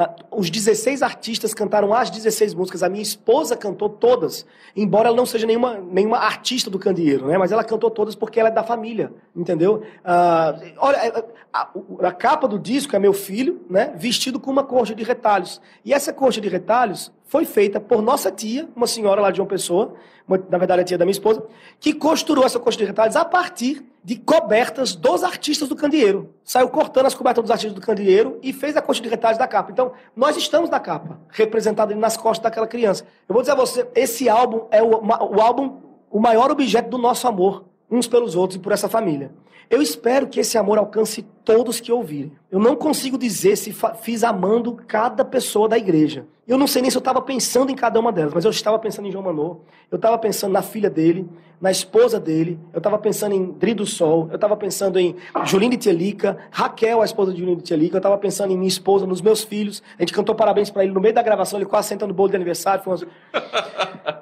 [0.00, 2.82] Ah, Os 16 artistas cantaram as 16 músicas.
[2.82, 4.46] A minha esposa cantou todas.
[4.74, 7.36] Embora ela não seja nenhuma, nenhuma artista do candeeiro, né?
[7.36, 9.12] Mas ela cantou todas porque ela é da família.
[9.36, 9.82] Entendeu?
[10.04, 13.92] Ah, olha, é, a, o- a capa do disco é meu filho, né?
[13.96, 15.60] Vestido com uma coxa de retalhos.
[15.84, 19.46] E essa coxa de retalhos foi feita por nossa tia, uma senhora lá de uma
[19.46, 19.94] pessoa,
[20.26, 21.44] uma, na verdade a tia da minha esposa,
[21.78, 26.32] que costurou essa coxa de retalhos a partir de cobertas dos artistas do candeeiro.
[26.42, 29.46] Saiu cortando as cobertas dos artistas do candeeiro e fez a coxa de retalhos da
[29.46, 29.70] capa.
[29.70, 33.04] Então, nós estamos na capa, representado nas costas daquela criança.
[33.28, 36.96] Eu vou dizer a você, esse álbum é o, o álbum, o maior objeto do
[36.96, 39.30] nosso amor, uns pelos outros e por essa família.
[39.68, 42.32] Eu espero que esse amor alcance todos que ouvirem.
[42.50, 46.26] Eu não consigo dizer se fiz amando cada pessoa da igreja.
[46.46, 48.78] Eu não sei nem se eu estava pensando em cada uma delas, mas eu estava
[48.78, 49.58] pensando em João Manô,
[49.90, 51.28] eu estava pensando na filha dele,
[51.60, 55.76] na esposa dele, eu estava pensando em Dri do Sol, eu estava pensando em Juline
[55.76, 59.06] de Telica, Raquel, a esposa de Juline de Telica, eu estava pensando em minha esposa,
[59.06, 59.82] nos meus filhos.
[59.98, 62.30] A gente cantou parabéns para ele no meio da gravação, ele quase senta no bolo
[62.30, 62.82] de aniversário.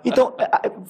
[0.05, 0.35] Então,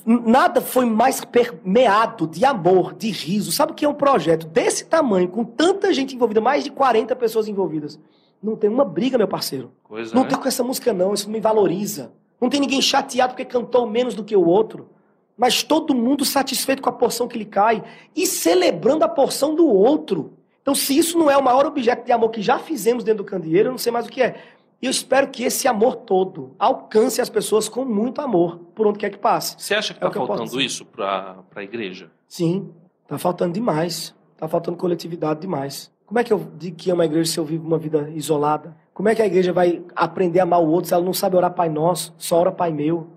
[0.05, 3.51] nada foi mais permeado de amor, de riso.
[3.51, 7.17] Sabe o que é um projeto desse tamanho, com tanta gente envolvida, mais de 40
[7.17, 7.99] pessoas envolvidas?
[8.43, 9.73] Não tem uma briga, meu parceiro.
[9.83, 10.29] Coisa, não né?
[10.29, 11.15] tá com essa música, não.
[11.15, 12.13] Isso me valoriza.
[12.41, 14.91] Não tem ninguém chateado porque cantou menos do que o outro.
[15.37, 17.83] Mas todo mundo satisfeito com a porção que lhe cai
[18.15, 20.35] e celebrando a porção do outro.
[20.63, 23.29] Então, se isso não é o maior objeto de amor que já fizemos dentro do
[23.29, 24.43] candeeiro, eu não sei mais o que é.
[24.81, 28.99] E eu espero que esse amor todo alcance as pessoas com muito amor, por onde
[28.99, 29.57] quer que passe.
[29.59, 32.11] Você acha que está é faltando isso para a igreja?
[32.29, 32.71] Sim,
[33.03, 34.15] está faltando demais.
[34.37, 35.91] Está faltando coletividade demais.
[36.07, 38.77] Como é que eu digo que é uma igreja se eu vivo uma vida isolada?
[38.95, 41.37] Como é que a igreja vai aprender a amar o outro se ela não sabe
[41.37, 43.09] orar Pai Nosso, só ora Pai Meu?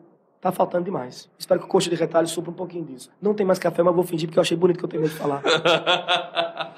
[0.42, 1.30] Tá faltando demais.
[1.38, 3.12] Espero que o coxa de retalho supra um pouquinho disso.
[3.22, 5.14] Não tem mais café, mas vou fingir porque eu achei bonito que eu tenho medo
[5.14, 5.44] de falar.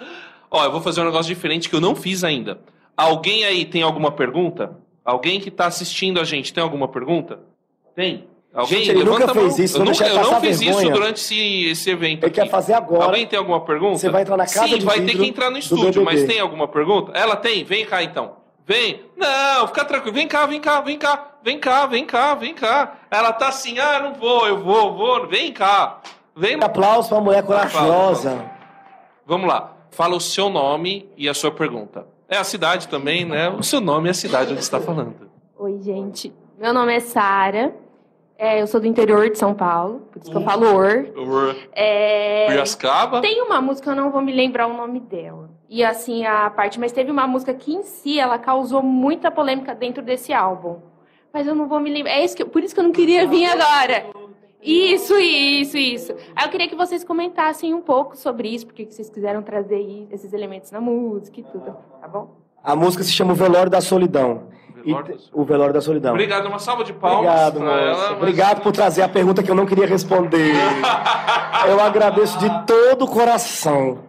[0.51, 2.59] Ó, eu vou fazer um negócio diferente que eu não fiz ainda.
[2.97, 4.77] Alguém aí tem alguma pergunta?
[5.05, 7.39] Alguém que está assistindo a gente tem alguma pergunta?
[7.95, 8.27] Tem?
[8.53, 9.77] Alguém Gente, ele nunca fez isso.
[9.77, 10.83] Eu, nunca, eu não fiz vergonha.
[10.83, 12.23] isso durante esse, esse evento.
[12.23, 12.41] Ele aqui.
[12.41, 13.05] quer fazer agora.
[13.05, 13.97] Alguém tem alguma pergunta?
[13.97, 16.67] Você vai entrar na casa Sim, vai ter que entrar no estúdio, mas tem alguma
[16.67, 17.13] pergunta?
[17.13, 17.63] Ela tem?
[17.63, 18.41] Vem cá então.
[18.65, 19.01] Vem.
[19.15, 20.13] Não, fica tranquilo.
[20.13, 21.27] Vem cá, vem cá, vem cá.
[21.43, 22.97] Vem cá, vem cá, vem cá.
[23.09, 25.27] Ela tá assim, ah, não vou, eu vou, vou.
[25.27, 26.01] Vem cá.
[26.35, 26.57] Vem.
[26.57, 28.51] Um aplauso pra mulher corajosa.
[29.25, 29.77] Vamos lá.
[29.91, 32.05] Fala o seu nome e a sua pergunta.
[32.27, 33.49] É a cidade também, né?
[33.49, 35.29] O seu nome e a cidade onde está falando.
[35.57, 36.33] Oi, gente.
[36.57, 37.73] Meu nome é Sara.
[38.41, 41.05] É, eu sou do interior de São Paulo, por isso que eu falo or.
[41.15, 41.55] Or.
[41.73, 42.47] É...
[43.21, 45.51] Tem uma música, eu não vou me lembrar o nome dela.
[45.69, 49.75] E assim, a parte, mas teve uma música que em si, ela causou muita polêmica
[49.75, 50.79] dentro desse álbum.
[51.31, 52.13] Mas eu não vou me lembrar.
[52.13, 54.07] É isso que, por isso que eu não queria vir agora.
[54.59, 56.15] Isso, isso, isso.
[56.35, 60.33] Aí eu queria que vocês comentassem um pouco sobre isso, porque vocês quiseram trazer esses
[60.33, 62.40] elementos na música e tudo, tá bom?
[62.63, 64.51] A música se chama O Velório da Solidão.
[64.85, 66.13] Velório o Velório da Solidão.
[66.13, 67.19] Obrigado, uma salva de palmas.
[67.19, 67.71] Obrigado, moça.
[67.71, 68.17] Ela, mas...
[68.17, 70.55] Obrigado por trazer a pergunta que eu não queria responder.
[71.67, 73.99] eu agradeço de todo o coração.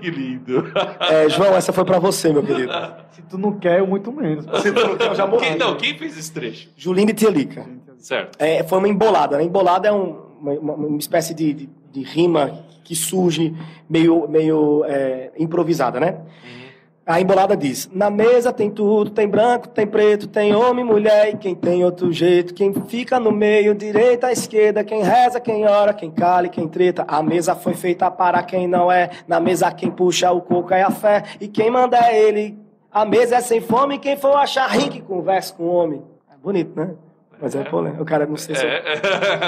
[0.00, 0.72] Que lindo.
[1.00, 2.72] É, João, essa foi para você, meu querido.
[3.10, 4.44] Se tu não quer, eu muito menos.
[4.62, 5.46] Se tu não quer, eu já morri.
[5.46, 6.70] Quem, não, quem fez esse trecho?
[6.76, 7.66] Julinho de Telica.
[7.98, 8.36] Certo.
[8.38, 9.36] É, foi uma embolada.
[9.36, 9.44] Né?
[9.44, 13.54] Embolada é um, uma, uma, espécie de, de, de, rima que surge
[13.88, 16.18] meio, meio é, improvisada, né?
[16.44, 16.63] Uhum.
[17.06, 21.36] A embolada diz: Na mesa tem tudo, tem branco, tem preto, tem homem, mulher e
[21.36, 22.54] quem tem outro jeito.
[22.54, 27.04] Quem fica no meio, direita, esquerda, quem reza, quem ora, quem cala e quem treta.
[27.06, 29.10] A mesa foi feita para quem não é.
[29.28, 32.58] Na mesa quem puxa o coco é a fé e quem manda é ele.
[32.90, 36.02] A mesa é sem fome, quem for achar rico conversa com o homem.
[36.32, 36.94] É bonito, né?
[37.38, 38.02] Mas é, é polêmico.
[38.02, 38.64] O cara não sei se.
[38.64, 38.82] É.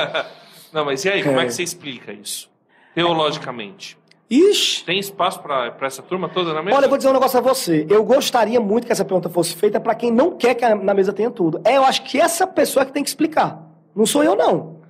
[0.73, 1.51] não, mas e aí, como é que é.
[1.51, 2.51] você explica isso?
[2.95, 3.97] Teologicamente.
[4.28, 4.84] Ixi.
[4.84, 6.76] Tem espaço para essa turma toda na mesa?
[6.76, 7.86] Olha, eu vou dizer um negócio a você.
[7.88, 11.12] Eu gostaria muito que essa pergunta fosse feita para quem não quer que na mesa
[11.12, 11.60] tenha tudo.
[11.64, 13.62] É, eu acho que essa pessoa é que tem que explicar.
[13.94, 14.80] Não sou eu, não.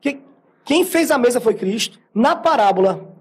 [0.00, 0.20] que,
[0.64, 2.00] quem fez a mesa foi Cristo.
[2.12, 3.12] Na parábola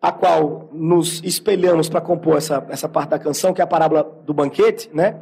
[0.00, 4.02] a qual nos espelhamos para compor essa, essa parte da canção, que é a parábola
[4.24, 5.20] do banquete, né?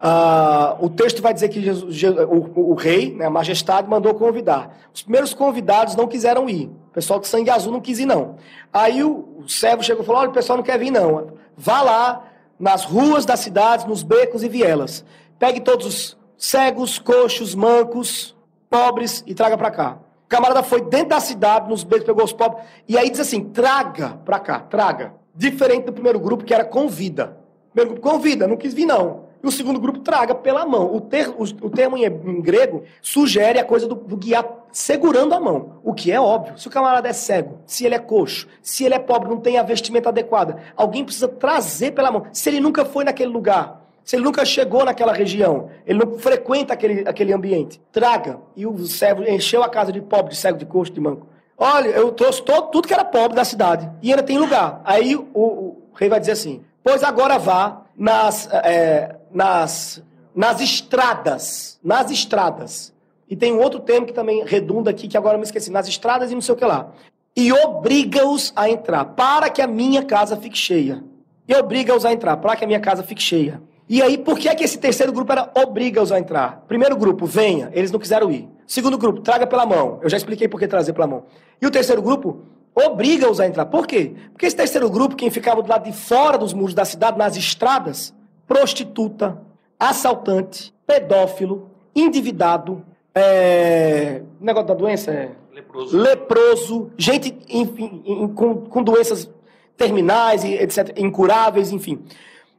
[0.00, 4.78] Uh, o texto vai dizer que Jesus, o, o, rei, né, a majestade, mandou convidar.
[4.94, 6.66] Os primeiros convidados não quiseram ir.
[6.66, 8.36] O pessoal de sangue azul não quis ir, não.
[8.72, 11.32] Aí o, o servo chegou e falou: Olha, o pessoal não quer vir, não.
[11.56, 12.24] Vá lá
[12.58, 15.04] nas ruas das cidades, nos becos e vielas.
[15.36, 18.36] Pegue todos os cegos, coxos, mancos,
[18.70, 19.98] pobres e traga para cá.
[20.26, 22.64] O camarada foi dentro da cidade, nos becos, pegou os pobres.
[22.86, 25.14] E aí diz assim: traga para cá, traga.
[25.34, 27.36] Diferente do primeiro grupo que era convida.
[27.66, 30.94] O primeiro grupo convida, não quis vir, não e o segundo grupo traga pela mão.
[30.94, 35.34] O, ter, o, o termo em, em, grego sugere a coisa do, do, guiar segurando
[35.34, 36.58] a mão, o que é óbvio.
[36.58, 39.58] Se o camarada é cego, se ele é coxo, se ele é pobre, não tem
[39.58, 42.26] a vestimenta adequada, alguém precisa trazer pela mão.
[42.32, 46.72] Se ele nunca foi naquele lugar, se ele nunca chegou naquela região, ele não frequenta
[46.72, 48.40] aquele, aquele ambiente, traga.
[48.56, 51.26] E o servo encheu a casa de pobre, de cego, de coxo, de manco.
[51.56, 53.90] Olha, eu trouxe todo, tudo que era pobre da cidade.
[54.00, 54.80] E ainda tem lugar.
[54.84, 60.02] Aí o, o rei vai dizer assim: Pois agora vá nas, é, nas,
[60.34, 62.94] nas estradas, nas estradas.
[63.28, 65.86] E tem um outro termo que também redunda aqui, que agora eu me esqueci, nas
[65.86, 66.90] estradas e não sei o que lá.
[67.36, 71.04] E obriga-os a entrar, para que a minha casa fique cheia.
[71.46, 73.62] E obriga-os a entrar, para que a minha casa fique cheia.
[73.88, 76.64] E aí, por que é que esse terceiro grupo era obriga-os a entrar?
[76.68, 78.48] Primeiro grupo, venha, eles não quiseram ir.
[78.66, 79.98] Segundo grupo, traga pela mão.
[80.02, 81.24] Eu já expliquei por que trazer pela mão.
[81.60, 82.42] E o terceiro grupo,
[82.74, 83.64] obriga-os a entrar.
[83.66, 84.14] Por quê?
[84.30, 87.34] Porque esse terceiro grupo, quem ficava do lado de fora dos muros da cidade, nas
[87.36, 88.14] estradas,
[88.48, 89.38] prostituta,
[89.78, 92.82] assaltante, pedófilo, endividado,
[93.14, 94.22] é...
[94.40, 95.30] negócio da doença é...
[95.52, 95.96] Leproso.
[95.98, 99.28] leproso, gente enfim, em- com, com doenças
[99.76, 102.02] terminais, e etc., incuráveis, enfim.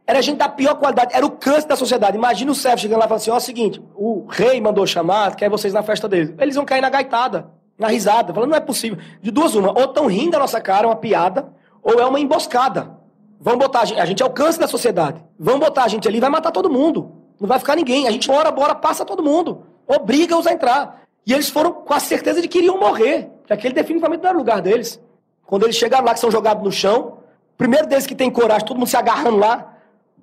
[0.05, 2.17] Era gente da pior qualidade, era o câncer da sociedade.
[2.17, 4.85] Imagina o servo chegando lá e falando assim: ó, é o seguinte, o rei mandou
[4.85, 6.35] chamar, quer vocês na festa dele.
[6.39, 8.97] Eles vão cair na gaitada, na risada, falando: não é possível.
[9.21, 12.98] De duas, uma, ou estão rindo da nossa cara, uma piada, ou é uma emboscada.
[13.39, 15.23] Vão botar a gente, a gente é da sociedade.
[15.39, 17.11] Vão botar a gente ali vai matar todo mundo.
[17.39, 18.07] Não vai ficar ninguém.
[18.07, 19.63] A gente bora, bora, passa todo mundo.
[19.87, 21.03] Obriga-os a entrar.
[21.25, 23.29] E eles foram com a certeza de que iriam morrer.
[23.47, 24.99] Que aquele definitivamente não era o lugar deles.
[25.45, 27.19] Quando eles chegaram lá, que são jogados no chão,
[27.57, 29.73] primeiro deles que tem coragem, todo mundo se agarrando lá,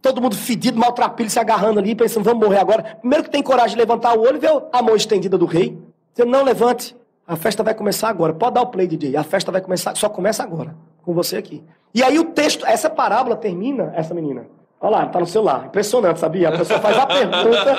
[0.01, 2.99] todo mundo fedido, maltrapilho, se agarrando ali, pensando, vamos morrer agora.
[3.01, 5.77] Primeiro que tem coragem de levantar o olho ver a mão estendida do rei.
[6.13, 6.95] Dizendo, não, levante.
[7.27, 8.33] A festa vai começar agora.
[8.33, 9.17] Pode dar o play, DJ.
[9.17, 10.77] A festa vai começar, só começa agora.
[11.03, 11.65] Com você aqui.
[11.97, 14.47] E aí o texto, essa parábola termina, essa menina.
[14.79, 15.65] Olha lá, tá no celular.
[15.65, 16.51] Impressionante, sabia?
[16.51, 17.77] A pessoa faz a pergunta.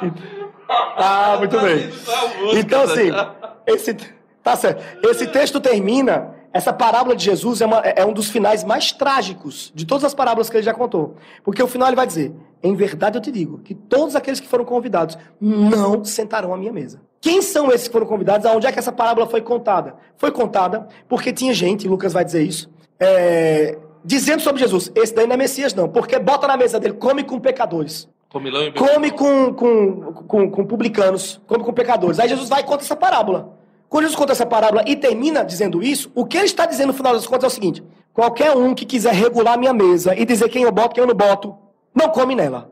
[1.00, 1.88] Ah, muito bem.
[2.58, 3.08] Então, assim,
[3.66, 3.94] esse,
[4.42, 4.82] tá certo.
[5.08, 6.34] Esse texto termina.
[6.52, 10.12] Essa parábola de Jesus é, uma- é um dos finais mais trágicos de todas as
[10.14, 11.14] parábolas que ele já contou.
[11.44, 14.48] Porque o final ele vai dizer: Em verdade eu te digo que todos aqueles que
[14.48, 17.00] foram convidados não sentarão à minha mesa.
[17.20, 18.44] Quem são esses que foram convidados?
[18.46, 19.94] Aonde é que essa parábola foi contada?
[20.16, 25.26] Foi contada porque tinha gente, Lucas vai dizer isso, é, dizendo sobre Jesus: Esse daí
[25.26, 28.08] não é Messias, não, porque bota na mesa dele, come com pecadores.
[28.28, 32.18] Comilão e Come com, com, com, com publicanos, come com pecadores.
[32.18, 33.56] Aí Jesus vai e conta essa parábola.
[33.88, 36.92] Quando Jesus conta essa parábola e termina dizendo isso, o que ele está dizendo no
[36.92, 37.82] final das contas é o seguinte:
[38.12, 41.14] qualquer um que quiser regular minha mesa e dizer quem eu boto, quem eu não
[41.14, 41.56] boto,
[41.94, 42.70] não come nela.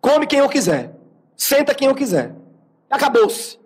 [0.00, 0.92] Come quem eu quiser.
[1.36, 2.34] Senta quem eu quiser.
[2.90, 3.58] Acabou-se.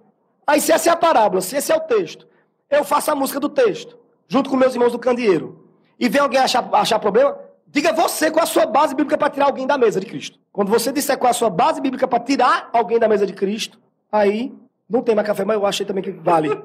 [0.46, 2.26] Aí, se essa é a parábola, se esse é o texto,
[2.68, 3.96] eu faço a música do texto,
[4.28, 5.59] junto com meus irmãos do candeeiro,
[6.00, 9.44] e vem alguém achar, achar problema, diga você qual a sua base bíblica para tirar
[9.46, 10.38] alguém da mesa de Cristo.
[10.50, 13.78] Quando você disser qual a sua base bíblica para tirar alguém da mesa de Cristo,
[14.10, 14.52] aí
[14.88, 16.48] não tem mais café, mas eu achei também que vale.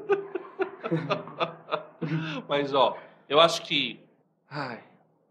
[2.48, 2.96] Mas, ó,
[3.28, 4.00] eu acho que
[4.50, 4.80] ai,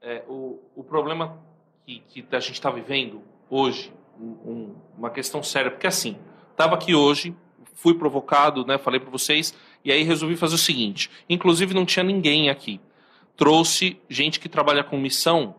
[0.03, 1.39] é, o, o problema
[1.87, 6.17] que, que a gente está vivendo hoje, um- uma questão séria, porque assim,
[6.51, 7.35] estava aqui hoje,
[7.75, 12.03] fui provocado, né, falei para vocês, e aí resolvi fazer o seguinte, inclusive não tinha
[12.03, 12.81] ninguém aqui.
[13.37, 15.55] Trouxe gente que trabalha com missão,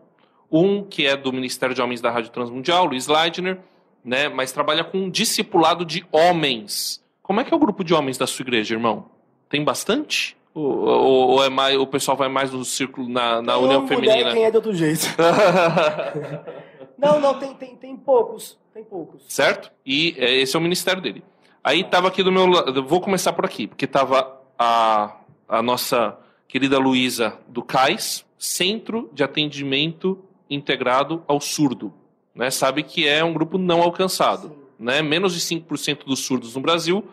[0.50, 3.58] um que é do Ministério de Homens da Rádio Transmundial, Luiz Leidner,
[4.04, 7.04] né, mas trabalha com um discipulado de homens.
[7.22, 9.06] Como é que é o grupo de homens da sua igreja, irmão?
[9.48, 10.36] Tem bastante?
[10.54, 13.82] Ou, ou- ou é mais, o pessoal vai mais no círculo, na, na Tem união
[13.82, 14.32] mulher, feminina?
[14.32, 15.04] Quem é de outro jeito.
[16.98, 18.58] Não, não, tem, tem, tem poucos.
[18.72, 19.22] Tem poucos.
[19.28, 19.70] certo?
[19.84, 21.22] E é, esse é o ministério dele.
[21.62, 26.16] Aí estava aqui do meu lado, vou começar por aqui, porque estava a, a nossa
[26.48, 31.92] querida Luísa do CAIS, Centro de Atendimento Integrado ao Surdo.
[32.34, 32.50] Né?
[32.50, 34.56] Sabe que é um grupo não alcançado.
[34.78, 35.02] Né?
[35.02, 37.04] Menos de 5% dos surdos no Brasil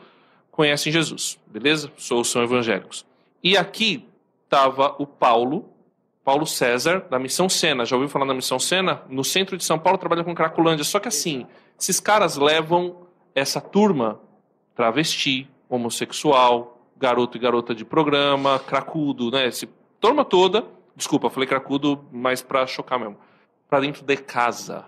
[0.51, 1.91] conhecem Jesus, beleza?
[1.97, 3.05] Sou, são evangélicos.
[3.43, 4.05] E aqui
[4.43, 5.65] estava o Paulo,
[6.23, 7.85] Paulo César, da Missão Sena.
[7.85, 9.01] Já ouviu falar da Missão Sena?
[9.09, 10.83] No centro de São Paulo trabalha com Cracolândia.
[10.83, 11.47] Só que assim,
[11.79, 14.19] esses caras levam essa turma
[14.75, 16.72] travesti, homossexual,
[17.03, 19.47] garoto e garota de programa, cracudo, né?
[19.47, 19.67] Esse
[19.99, 23.17] turma toda, desculpa, falei cracudo, mas pra chocar mesmo.
[23.69, 24.85] Pra dentro de casa.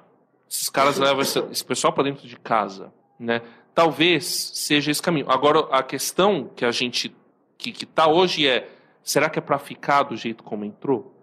[0.50, 3.42] Esses caras levam esse, esse pessoal pra dentro de casa, né?
[3.74, 4.24] Talvez
[4.54, 5.30] seja esse caminho.
[5.30, 7.14] Agora, a questão que a gente
[7.58, 8.70] que, que tá hoje é,
[9.04, 11.14] será que é pra ficar do jeito como entrou?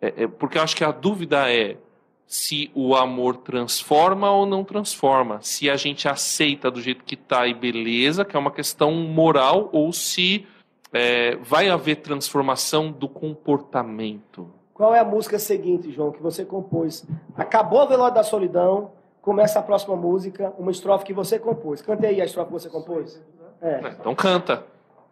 [0.00, 1.78] É- é- porque eu acho que a dúvida é
[2.26, 5.38] se o amor transforma ou não transforma.
[5.42, 9.68] Se a gente aceita do jeito que está e beleza, que é uma questão moral,
[9.72, 10.46] ou se
[10.92, 14.50] é, vai haver transformação do comportamento.
[14.72, 17.06] Qual é a música seguinte, João, que você compôs?
[17.36, 21.80] Acabou o Velório da Solidão, começa a próxima música, uma estrofe que você compôs.
[21.80, 23.22] Cante aí a estrofe que você compôs.
[23.60, 23.94] É.
[24.00, 24.64] Então canta.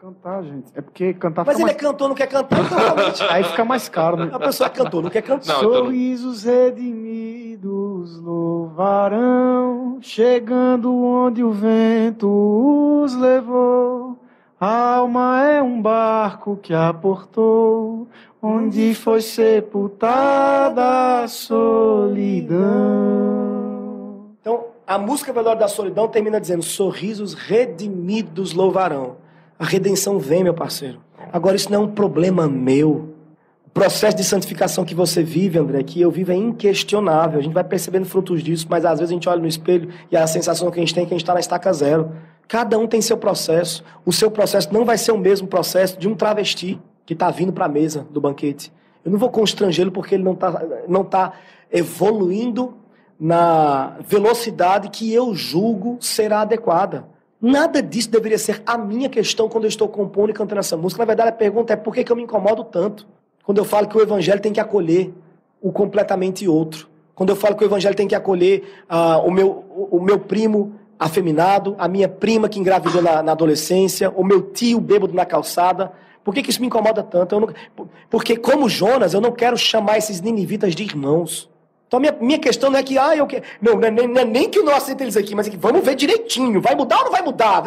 [0.02, 0.66] Cantar, gente.
[0.74, 1.76] É porque cantar Mas ele é mais...
[1.76, 3.22] cantor, não quer cantar, então realmente.
[3.30, 4.30] Aí fica mais caro, né?
[4.32, 5.52] A pessoa é cantor, não quer cantar.
[5.52, 5.84] Não, então não.
[5.84, 14.18] Sorrisos redimidos louvarão, chegando onde o vento os levou.
[14.58, 18.08] A alma é um barco que aportou,
[18.42, 22.56] onde foi sepultada a solidão.
[24.40, 29.21] Então, A música Velório da Solidão termina dizendo: sorrisos redimidos louvarão.
[29.58, 31.00] A redenção vem, meu parceiro.
[31.32, 33.14] Agora, isso não é um problema meu.
[33.66, 37.38] O processo de santificação que você vive, André, que eu vivo é inquestionável.
[37.38, 40.16] A gente vai percebendo frutos disso, mas às vezes a gente olha no espelho e
[40.16, 42.12] a sensação que a gente tem é que a gente está na estaca zero.
[42.46, 43.82] Cada um tem seu processo.
[44.04, 47.52] O seu processo não vai ser o mesmo processo de um travesti que está vindo
[47.52, 48.72] para a mesa do banquete.
[49.04, 51.32] Eu não vou constrangê-lo porque ele não está não tá
[51.70, 52.74] evoluindo
[53.18, 57.06] na velocidade que eu julgo será adequada.
[57.42, 61.02] Nada disso deveria ser a minha questão quando eu estou compondo e cantando essa música.
[61.02, 63.04] Na verdade, a pergunta é por que, eu me incomodo tanto?
[63.42, 65.12] Quando eu falo que o evangelho tem que acolher
[65.60, 66.88] o completamente outro.
[67.16, 70.20] Quando eu falo que o evangelho tem que acolher uh, o, meu, o, o meu
[70.20, 75.26] primo afeminado, a minha prima que engravidou na, na, adolescência, o meu tio bêbado na
[75.26, 75.90] calçada.
[76.22, 77.40] Por que, que isso me incomoda tanto?
[77.40, 77.48] Não,
[78.08, 81.50] porque, como Jonas, eu não quero chamar esses ninivitas de irmãos.
[81.92, 83.42] Então, minha, minha questão não é que, ah, eu quero.
[83.60, 85.50] Não, não é, nem, não é nem que eu não aceito eles aqui, mas é
[85.50, 86.58] que vamos ver direitinho.
[86.58, 87.64] Vai mudar ou não vai mudar?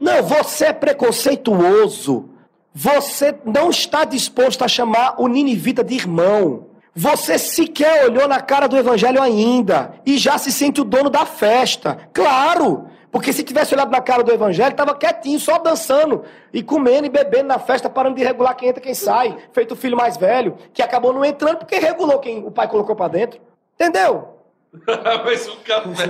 [0.00, 2.30] Não, você é preconceituoso.
[2.72, 6.68] Você não está disposto a chamar o ninivita de irmão.
[6.94, 11.26] Você sequer olhou na cara do evangelho ainda e já se sente o dono da
[11.26, 12.08] festa.
[12.14, 12.86] Claro!
[13.12, 17.10] Porque se tivesse olhado na cara do evangelho, estava quietinho, só dançando e comendo e
[17.10, 19.36] bebendo na festa, parando de regular quem entra quem sai.
[19.52, 22.96] Feito o filho mais velho, que acabou não entrando porque regulou quem o pai colocou
[22.96, 23.49] para dentro.
[23.80, 24.36] Entendeu?
[25.24, 26.04] mas o café.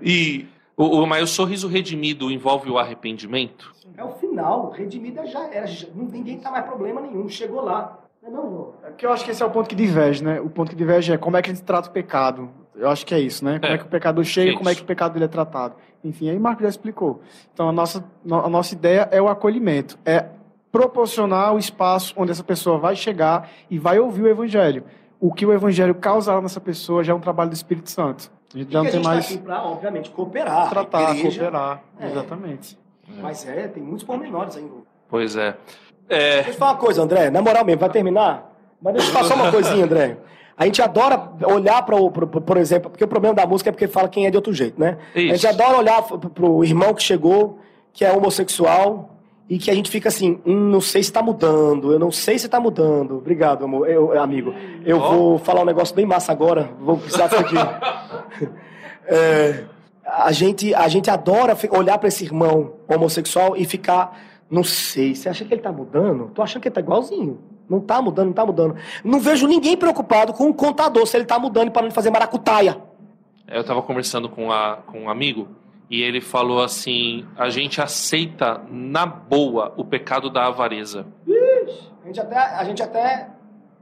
[0.00, 3.74] e o, o, mas o sorriso redimido envolve o arrependimento?
[3.94, 4.70] É o final.
[4.70, 5.66] Redimida já era.
[5.94, 7.28] Ninguém tá mais problema nenhum.
[7.28, 7.98] Chegou lá.
[8.22, 8.74] Não, não.
[8.84, 10.40] É que eu acho que esse é o ponto que diverge, né?
[10.40, 12.48] O ponto que diverge é como é que a gente trata o pecado.
[12.74, 13.58] Eu acho que é isso, né?
[13.58, 15.74] Como é, é que o pecado chega, como é que o pecado dele é tratado.
[16.02, 17.20] Enfim, aí Marco já explicou.
[17.52, 19.98] Então a nossa, a nossa ideia é o acolhimento.
[20.06, 20.26] É
[20.70, 24.84] proporcionar o espaço onde essa pessoa vai chegar e vai ouvir o evangelho
[25.20, 28.32] o que o evangelho causa nessa pessoa já é um trabalho do Espírito Santo.
[28.54, 29.36] A gente já não tem tá mais.
[29.36, 30.70] Tá pra, obviamente, cooperar.
[30.70, 31.82] Tratar, igreja, cooperar.
[32.00, 32.06] É.
[32.06, 32.78] Exatamente.
[33.20, 34.72] Mas é, tem muitos pormenores ainda.
[35.08, 35.56] Pois é.
[36.08, 36.36] é.
[36.36, 37.28] Deixa eu falar uma coisa, André.
[37.28, 38.50] Na moral mesmo, vai terminar?
[38.80, 40.16] Mas deixa eu falar só uma coisinha, André.
[40.56, 43.88] A gente adora olhar para o, por exemplo, porque o problema da música é porque
[43.88, 44.98] fala quem é de outro jeito, né?
[45.14, 45.32] Isso.
[45.32, 47.58] A gente adora olhar para o irmão que chegou,
[47.92, 49.09] que é homossexual,
[49.50, 52.38] e que a gente fica assim, hum, não sei se está mudando, eu não sei
[52.38, 53.16] se está mudando.
[53.16, 54.54] Obrigado, amor, eu, amigo.
[54.86, 55.00] Eu oh.
[55.00, 57.56] vou falar um negócio bem massa agora, vou precisar disso aqui.
[59.08, 59.64] é,
[60.06, 64.16] a, gente, a gente adora olhar para esse irmão homossexual e ficar,
[64.48, 66.30] não sei, você acha que ele está mudando?
[66.32, 67.40] Tô achando que ele está igualzinho.
[67.68, 68.76] Não está mudando, não está mudando.
[69.02, 72.80] Não vejo ninguém preocupado com o contador se ele está mudando parando de fazer maracutaia.
[73.48, 75.48] Eu estava conversando com, a, com um amigo
[75.90, 81.04] e ele falou assim: a gente aceita na boa o pecado da avareza.
[81.26, 83.28] Ixi, a, gente até, a gente até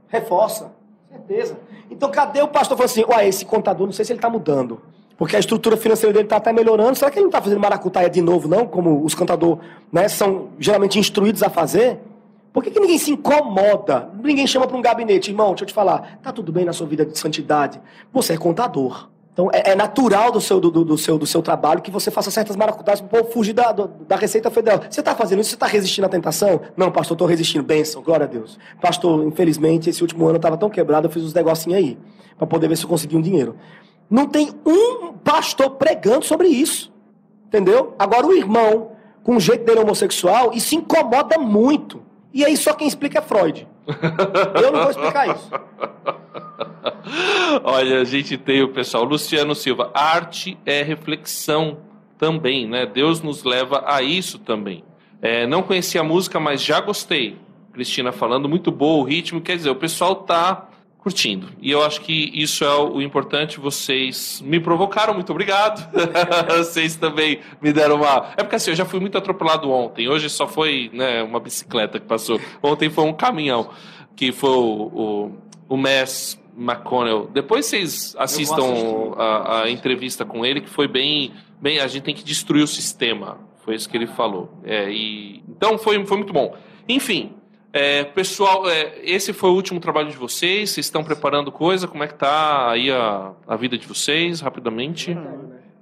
[0.07, 0.73] reforça,
[1.07, 1.59] certeza.
[1.89, 4.81] Então cadê o pastor falou assim: ué, esse contador, não sei se ele está mudando.
[5.15, 6.95] Porque a estrutura financeira dele está até melhorando.
[6.95, 8.65] Será que ele não está fazendo maracutaia de novo, não?
[8.65, 9.59] Como os contadores
[9.91, 11.99] né, são geralmente instruídos a fazer?
[12.53, 14.09] Por que, que ninguém se incomoda?
[14.23, 16.19] Ninguém chama para um gabinete, irmão, deixa eu te falar.
[16.23, 17.81] Tá tudo bem na sua vida de santidade?
[18.13, 19.09] Você é contador.
[19.39, 22.29] Então é, é natural do seu, do, do, seu, do seu trabalho que você faça
[22.29, 24.81] certas maracutaias para fugir da, do, da Receita Federal.
[24.89, 25.51] Você está fazendo isso?
[25.51, 26.59] Você está resistindo à tentação?
[26.75, 27.63] Não, pastor, estou resistindo.
[27.63, 28.59] Bênção, glória a Deus.
[28.81, 31.97] Pastor, infelizmente, esse último ano eu estava tão quebrado, eu fiz uns negocinhos aí,
[32.37, 33.55] para poder ver se eu conseguia um dinheiro.
[34.09, 36.91] Não tem um pastor pregando sobre isso.
[37.47, 37.95] Entendeu?
[37.97, 38.91] Agora o irmão,
[39.23, 42.01] com o jeito dele homossexual, e se incomoda muito.
[42.33, 43.65] E aí só quem explica é Freud.
[44.61, 45.49] Eu não vou explicar isso.
[47.63, 49.91] Olha, a gente tem o pessoal Luciano Silva.
[49.93, 51.79] Arte é reflexão
[52.17, 52.85] também, né?
[52.85, 54.83] Deus nos leva a isso também.
[55.21, 57.37] É, não conhecia a música, mas já gostei.
[57.73, 59.41] Cristina falando, muito boa o ritmo.
[59.41, 61.49] Quer dizer, o pessoal tá curtindo.
[61.61, 63.59] E eu acho que isso é o importante.
[63.59, 65.89] Vocês me provocaram, muito obrigado.
[66.57, 68.31] Vocês também me deram uma.
[68.37, 70.07] É porque assim, eu já fui muito atropelado ontem.
[70.07, 72.39] Hoje só foi né, uma bicicleta que passou.
[72.61, 73.69] Ontem foi um caminhão,
[74.15, 75.31] que foi o,
[75.69, 77.29] o, o Mess McConnell.
[77.33, 81.79] Depois vocês assistam a, a, entrevista com ele, que foi bem, bem.
[81.79, 83.37] A gente tem que destruir o sistema.
[83.63, 84.49] Foi isso que ele falou.
[84.63, 86.55] É, e, então foi, foi muito bom.
[86.87, 87.33] Enfim,
[87.71, 90.71] é, pessoal, é, esse foi o último trabalho de vocês.
[90.71, 91.87] Vocês estão preparando coisa?
[91.87, 95.17] Como é que tá aí a, a vida de vocês, rapidamente?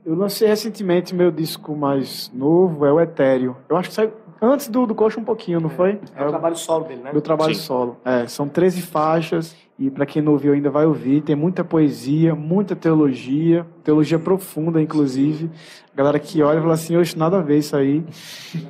[0.06, 3.58] Eu lancei recentemente meu disco mais novo, é o Etéreo.
[3.69, 6.00] Eu acho que saiu antes do, do Coxa um pouquinho, não foi?
[6.15, 7.12] É, é o trabalho solo dele, né?
[7.12, 7.62] Meu trabalho Sim.
[7.62, 7.98] solo.
[8.06, 11.21] É, são 13 faixas e para quem não ouviu ainda vai ouvir.
[11.21, 15.50] Tem muita poesia, muita teologia, teologia profunda, inclusive.
[15.94, 18.04] A galera que olha e fala assim, hoje nada a ver isso aí.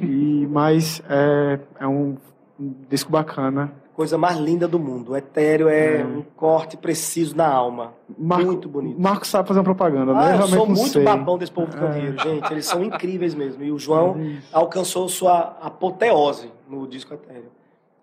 [0.02, 2.18] E, mas é, é um,
[2.60, 5.14] um disco bacana, coisa mais linda do mundo.
[5.14, 7.96] O etéreo é um corte preciso na alma.
[8.16, 9.02] Marco, Muito bonito.
[9.02, 10.20] Marco sabe fazer uma propaganda, né?
[10.20, 11.04] Ah, eu realmente sou muito sei.
[11.04, 12.52] babão desse povo de candeeiro, gente.
[12.54, 13.64] Eles são incríveis mesmo.
[13.64, 14.16] E o João
[14.54, 17.50] alcançou sua apoteose no disco etéreo.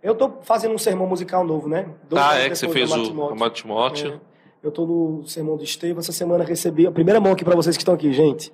[0.05, 1.87] Eu tô fazendo um sermão musical novo, né?
[2.09, 4.21] Dois Ah, é que você fez o Amado Timóteo.
[4.63, 4.67] É.
[4.67, 6.01] Eu tô no sermão do Estevam.
[6.01, 8.53] Essa semana recebi a primeira mão aqui para vocês que estão aqui, gente.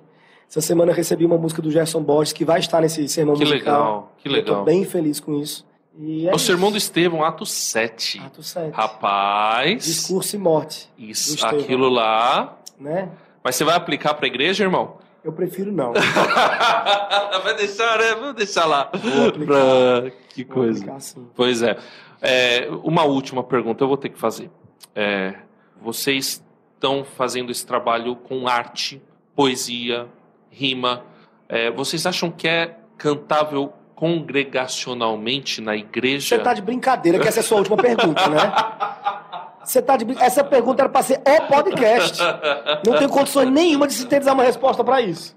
[0.49, 3.41] Essa semana eu recebi uma música do Gerson Borges que vai estar nesse sermão Que
[3.45, 3.73] musical.
[3.73, 4.63] legal, que Eu tô legal.
[4.65, 5.65] bem feliz com isso.
[5.99, 6.87] E é o Sermão do isso.
[6.87, 8.19] Estevão, ato 7.
[8.19, 8.71] Ato 7.
[8.73, 12.57] Rapaz, Discurso e morte, isso, aquilo lá.
[12.79, 13.09] né?
[13.43, 14.95] Mas você vai aplicar pra igreja, irmão?
[15.23, 15.93] Eu prefiro não.
[17.43, 18.15] vai deixar, né?
[18.15, 18.89] Vamos deixar lá.
[18.93, 19.53] Vou aplicar.
[19.53, 20.79] Pra- Que Vou coisa.
[20.93, 21.21] aplicar.
[21.35, 21.77] Pois é.
[22.21, 24.49] É, Uma última pergunta eu vou ter que fazer.
[24.95, 25.35] É,
[25.81, 26.43] vocês
[26.73, 29.01] estão fazendo esse trabalho com arte,
[29.35, 30.07] poesia,
[30.49, 31.03] rima.
[31.47, 36.35] É, vocês acham que é cantável congregacionalmente na igreja?
[36.37, 38.39] Você tá de brincadeira que essa é a sua última pergunta, né?
[39.63, 42.21] Você tá de brin- Essa pergunta era pra ser o podcast.
[42.85, 45.35] Não tenho condições nenhuma de sintetizar uma resposta pra isso.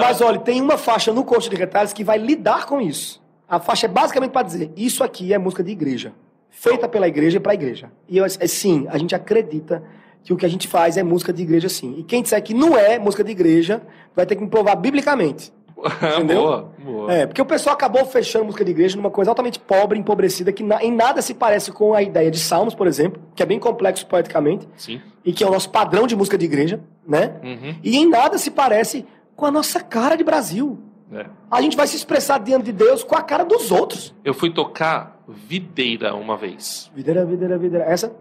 [0.00, 3.20] Mas olha, tem uma faixa no Coach de Retalhos que vai lidar com isso.
[3.48, 6.12] A faixa é basicamente pra dizer: isso aqui é música de igreja.
[6.50, 7.90] Feita pela igreja e pra igreja.
[8.08, 9.82] E eu, é, sim, a gente acredita
[10.22, 11.94] que o que a gente faz é música de igreja, sim.
[11.98, 13.80] E quem disser que não é música de igreja,
[14.14, 15.52] vai ter que me provar biblicamente.
[16.16, 16.40] Entendeu?
[16.42, 17.12] boa, boa.
[17.12, 20.62] É, porque o pessoal acabou fechando música de igreja numa coisa altamente pobre, empobrecida, que
[20.62, 23.58] na- em nada se parece com a ideia de Salmos, por exemplo, que é bem
[23.58, 25.00] complexo poeticamente, Sim.
[25.24, 27.34] e que é o nosso padrão de música de igreja, né?
[27.42, 27.74] Uhum.
[27.82, 29.06] E em nada se parece
[29.36, 30.78] com a nossa cara de Brasil.
[31.12, 31.26] É.
[31.50, 34.14] A gente vai se expressar diante de Deus com a cara dos outros.
[34.24, 36.90] Eu fui tocar videira uma vez.
[36.94, 37.84] Videira, videira, videira.
[37.84, 38.14] Essa?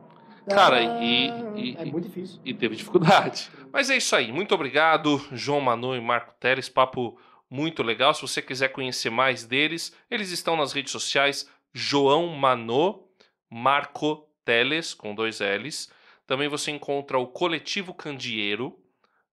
[0.50, 2.40] Cara, Ah, e- e- é muito difícil.
[2.44, 3.52] e teve dificuldade.
[3.72, 4.32] Mas é isso aí.
[4.32, 6.68] Muito obrigado, João Manu e Marco Teles.
[6.68, 7.16] Papo
[7.50, 8.14] muito legal.
[8.14, 13.08] Se você quiser conhecer mais deles, eles estão nas redes sociais João Manu,
[13.50, 15.92] Marco Teles, com dois L's.
[16.28, 18.80] Também você encontra o Coletivo Candeeiro,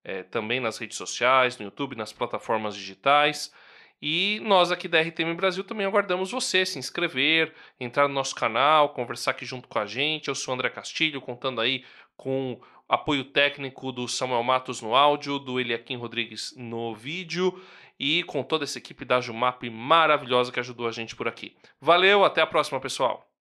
[0.03, 3.53] é, também nas redes sociais, no YouTube, nas plataformas digitais.
[4.01, 8.91] E nós aqui da RTM Brasil também aguardamos você se inscrever, entrar no nosso canal,
[8.91, 10.29] conversar aqui junto com a gente.
[10.29, 11.85] Eu sou André Castilho, contando aí
[12.17, 17.61] com apoio técnico do Samuel Matos no áudio, do Eliakim Rodrigues no vídeo
[17.99, 21.57] e com toda essa equipe da Jumap maravilhosa que ajudou a gente por aqui.
[21.81, 23.36] Valeu, até a próxima, pessoal!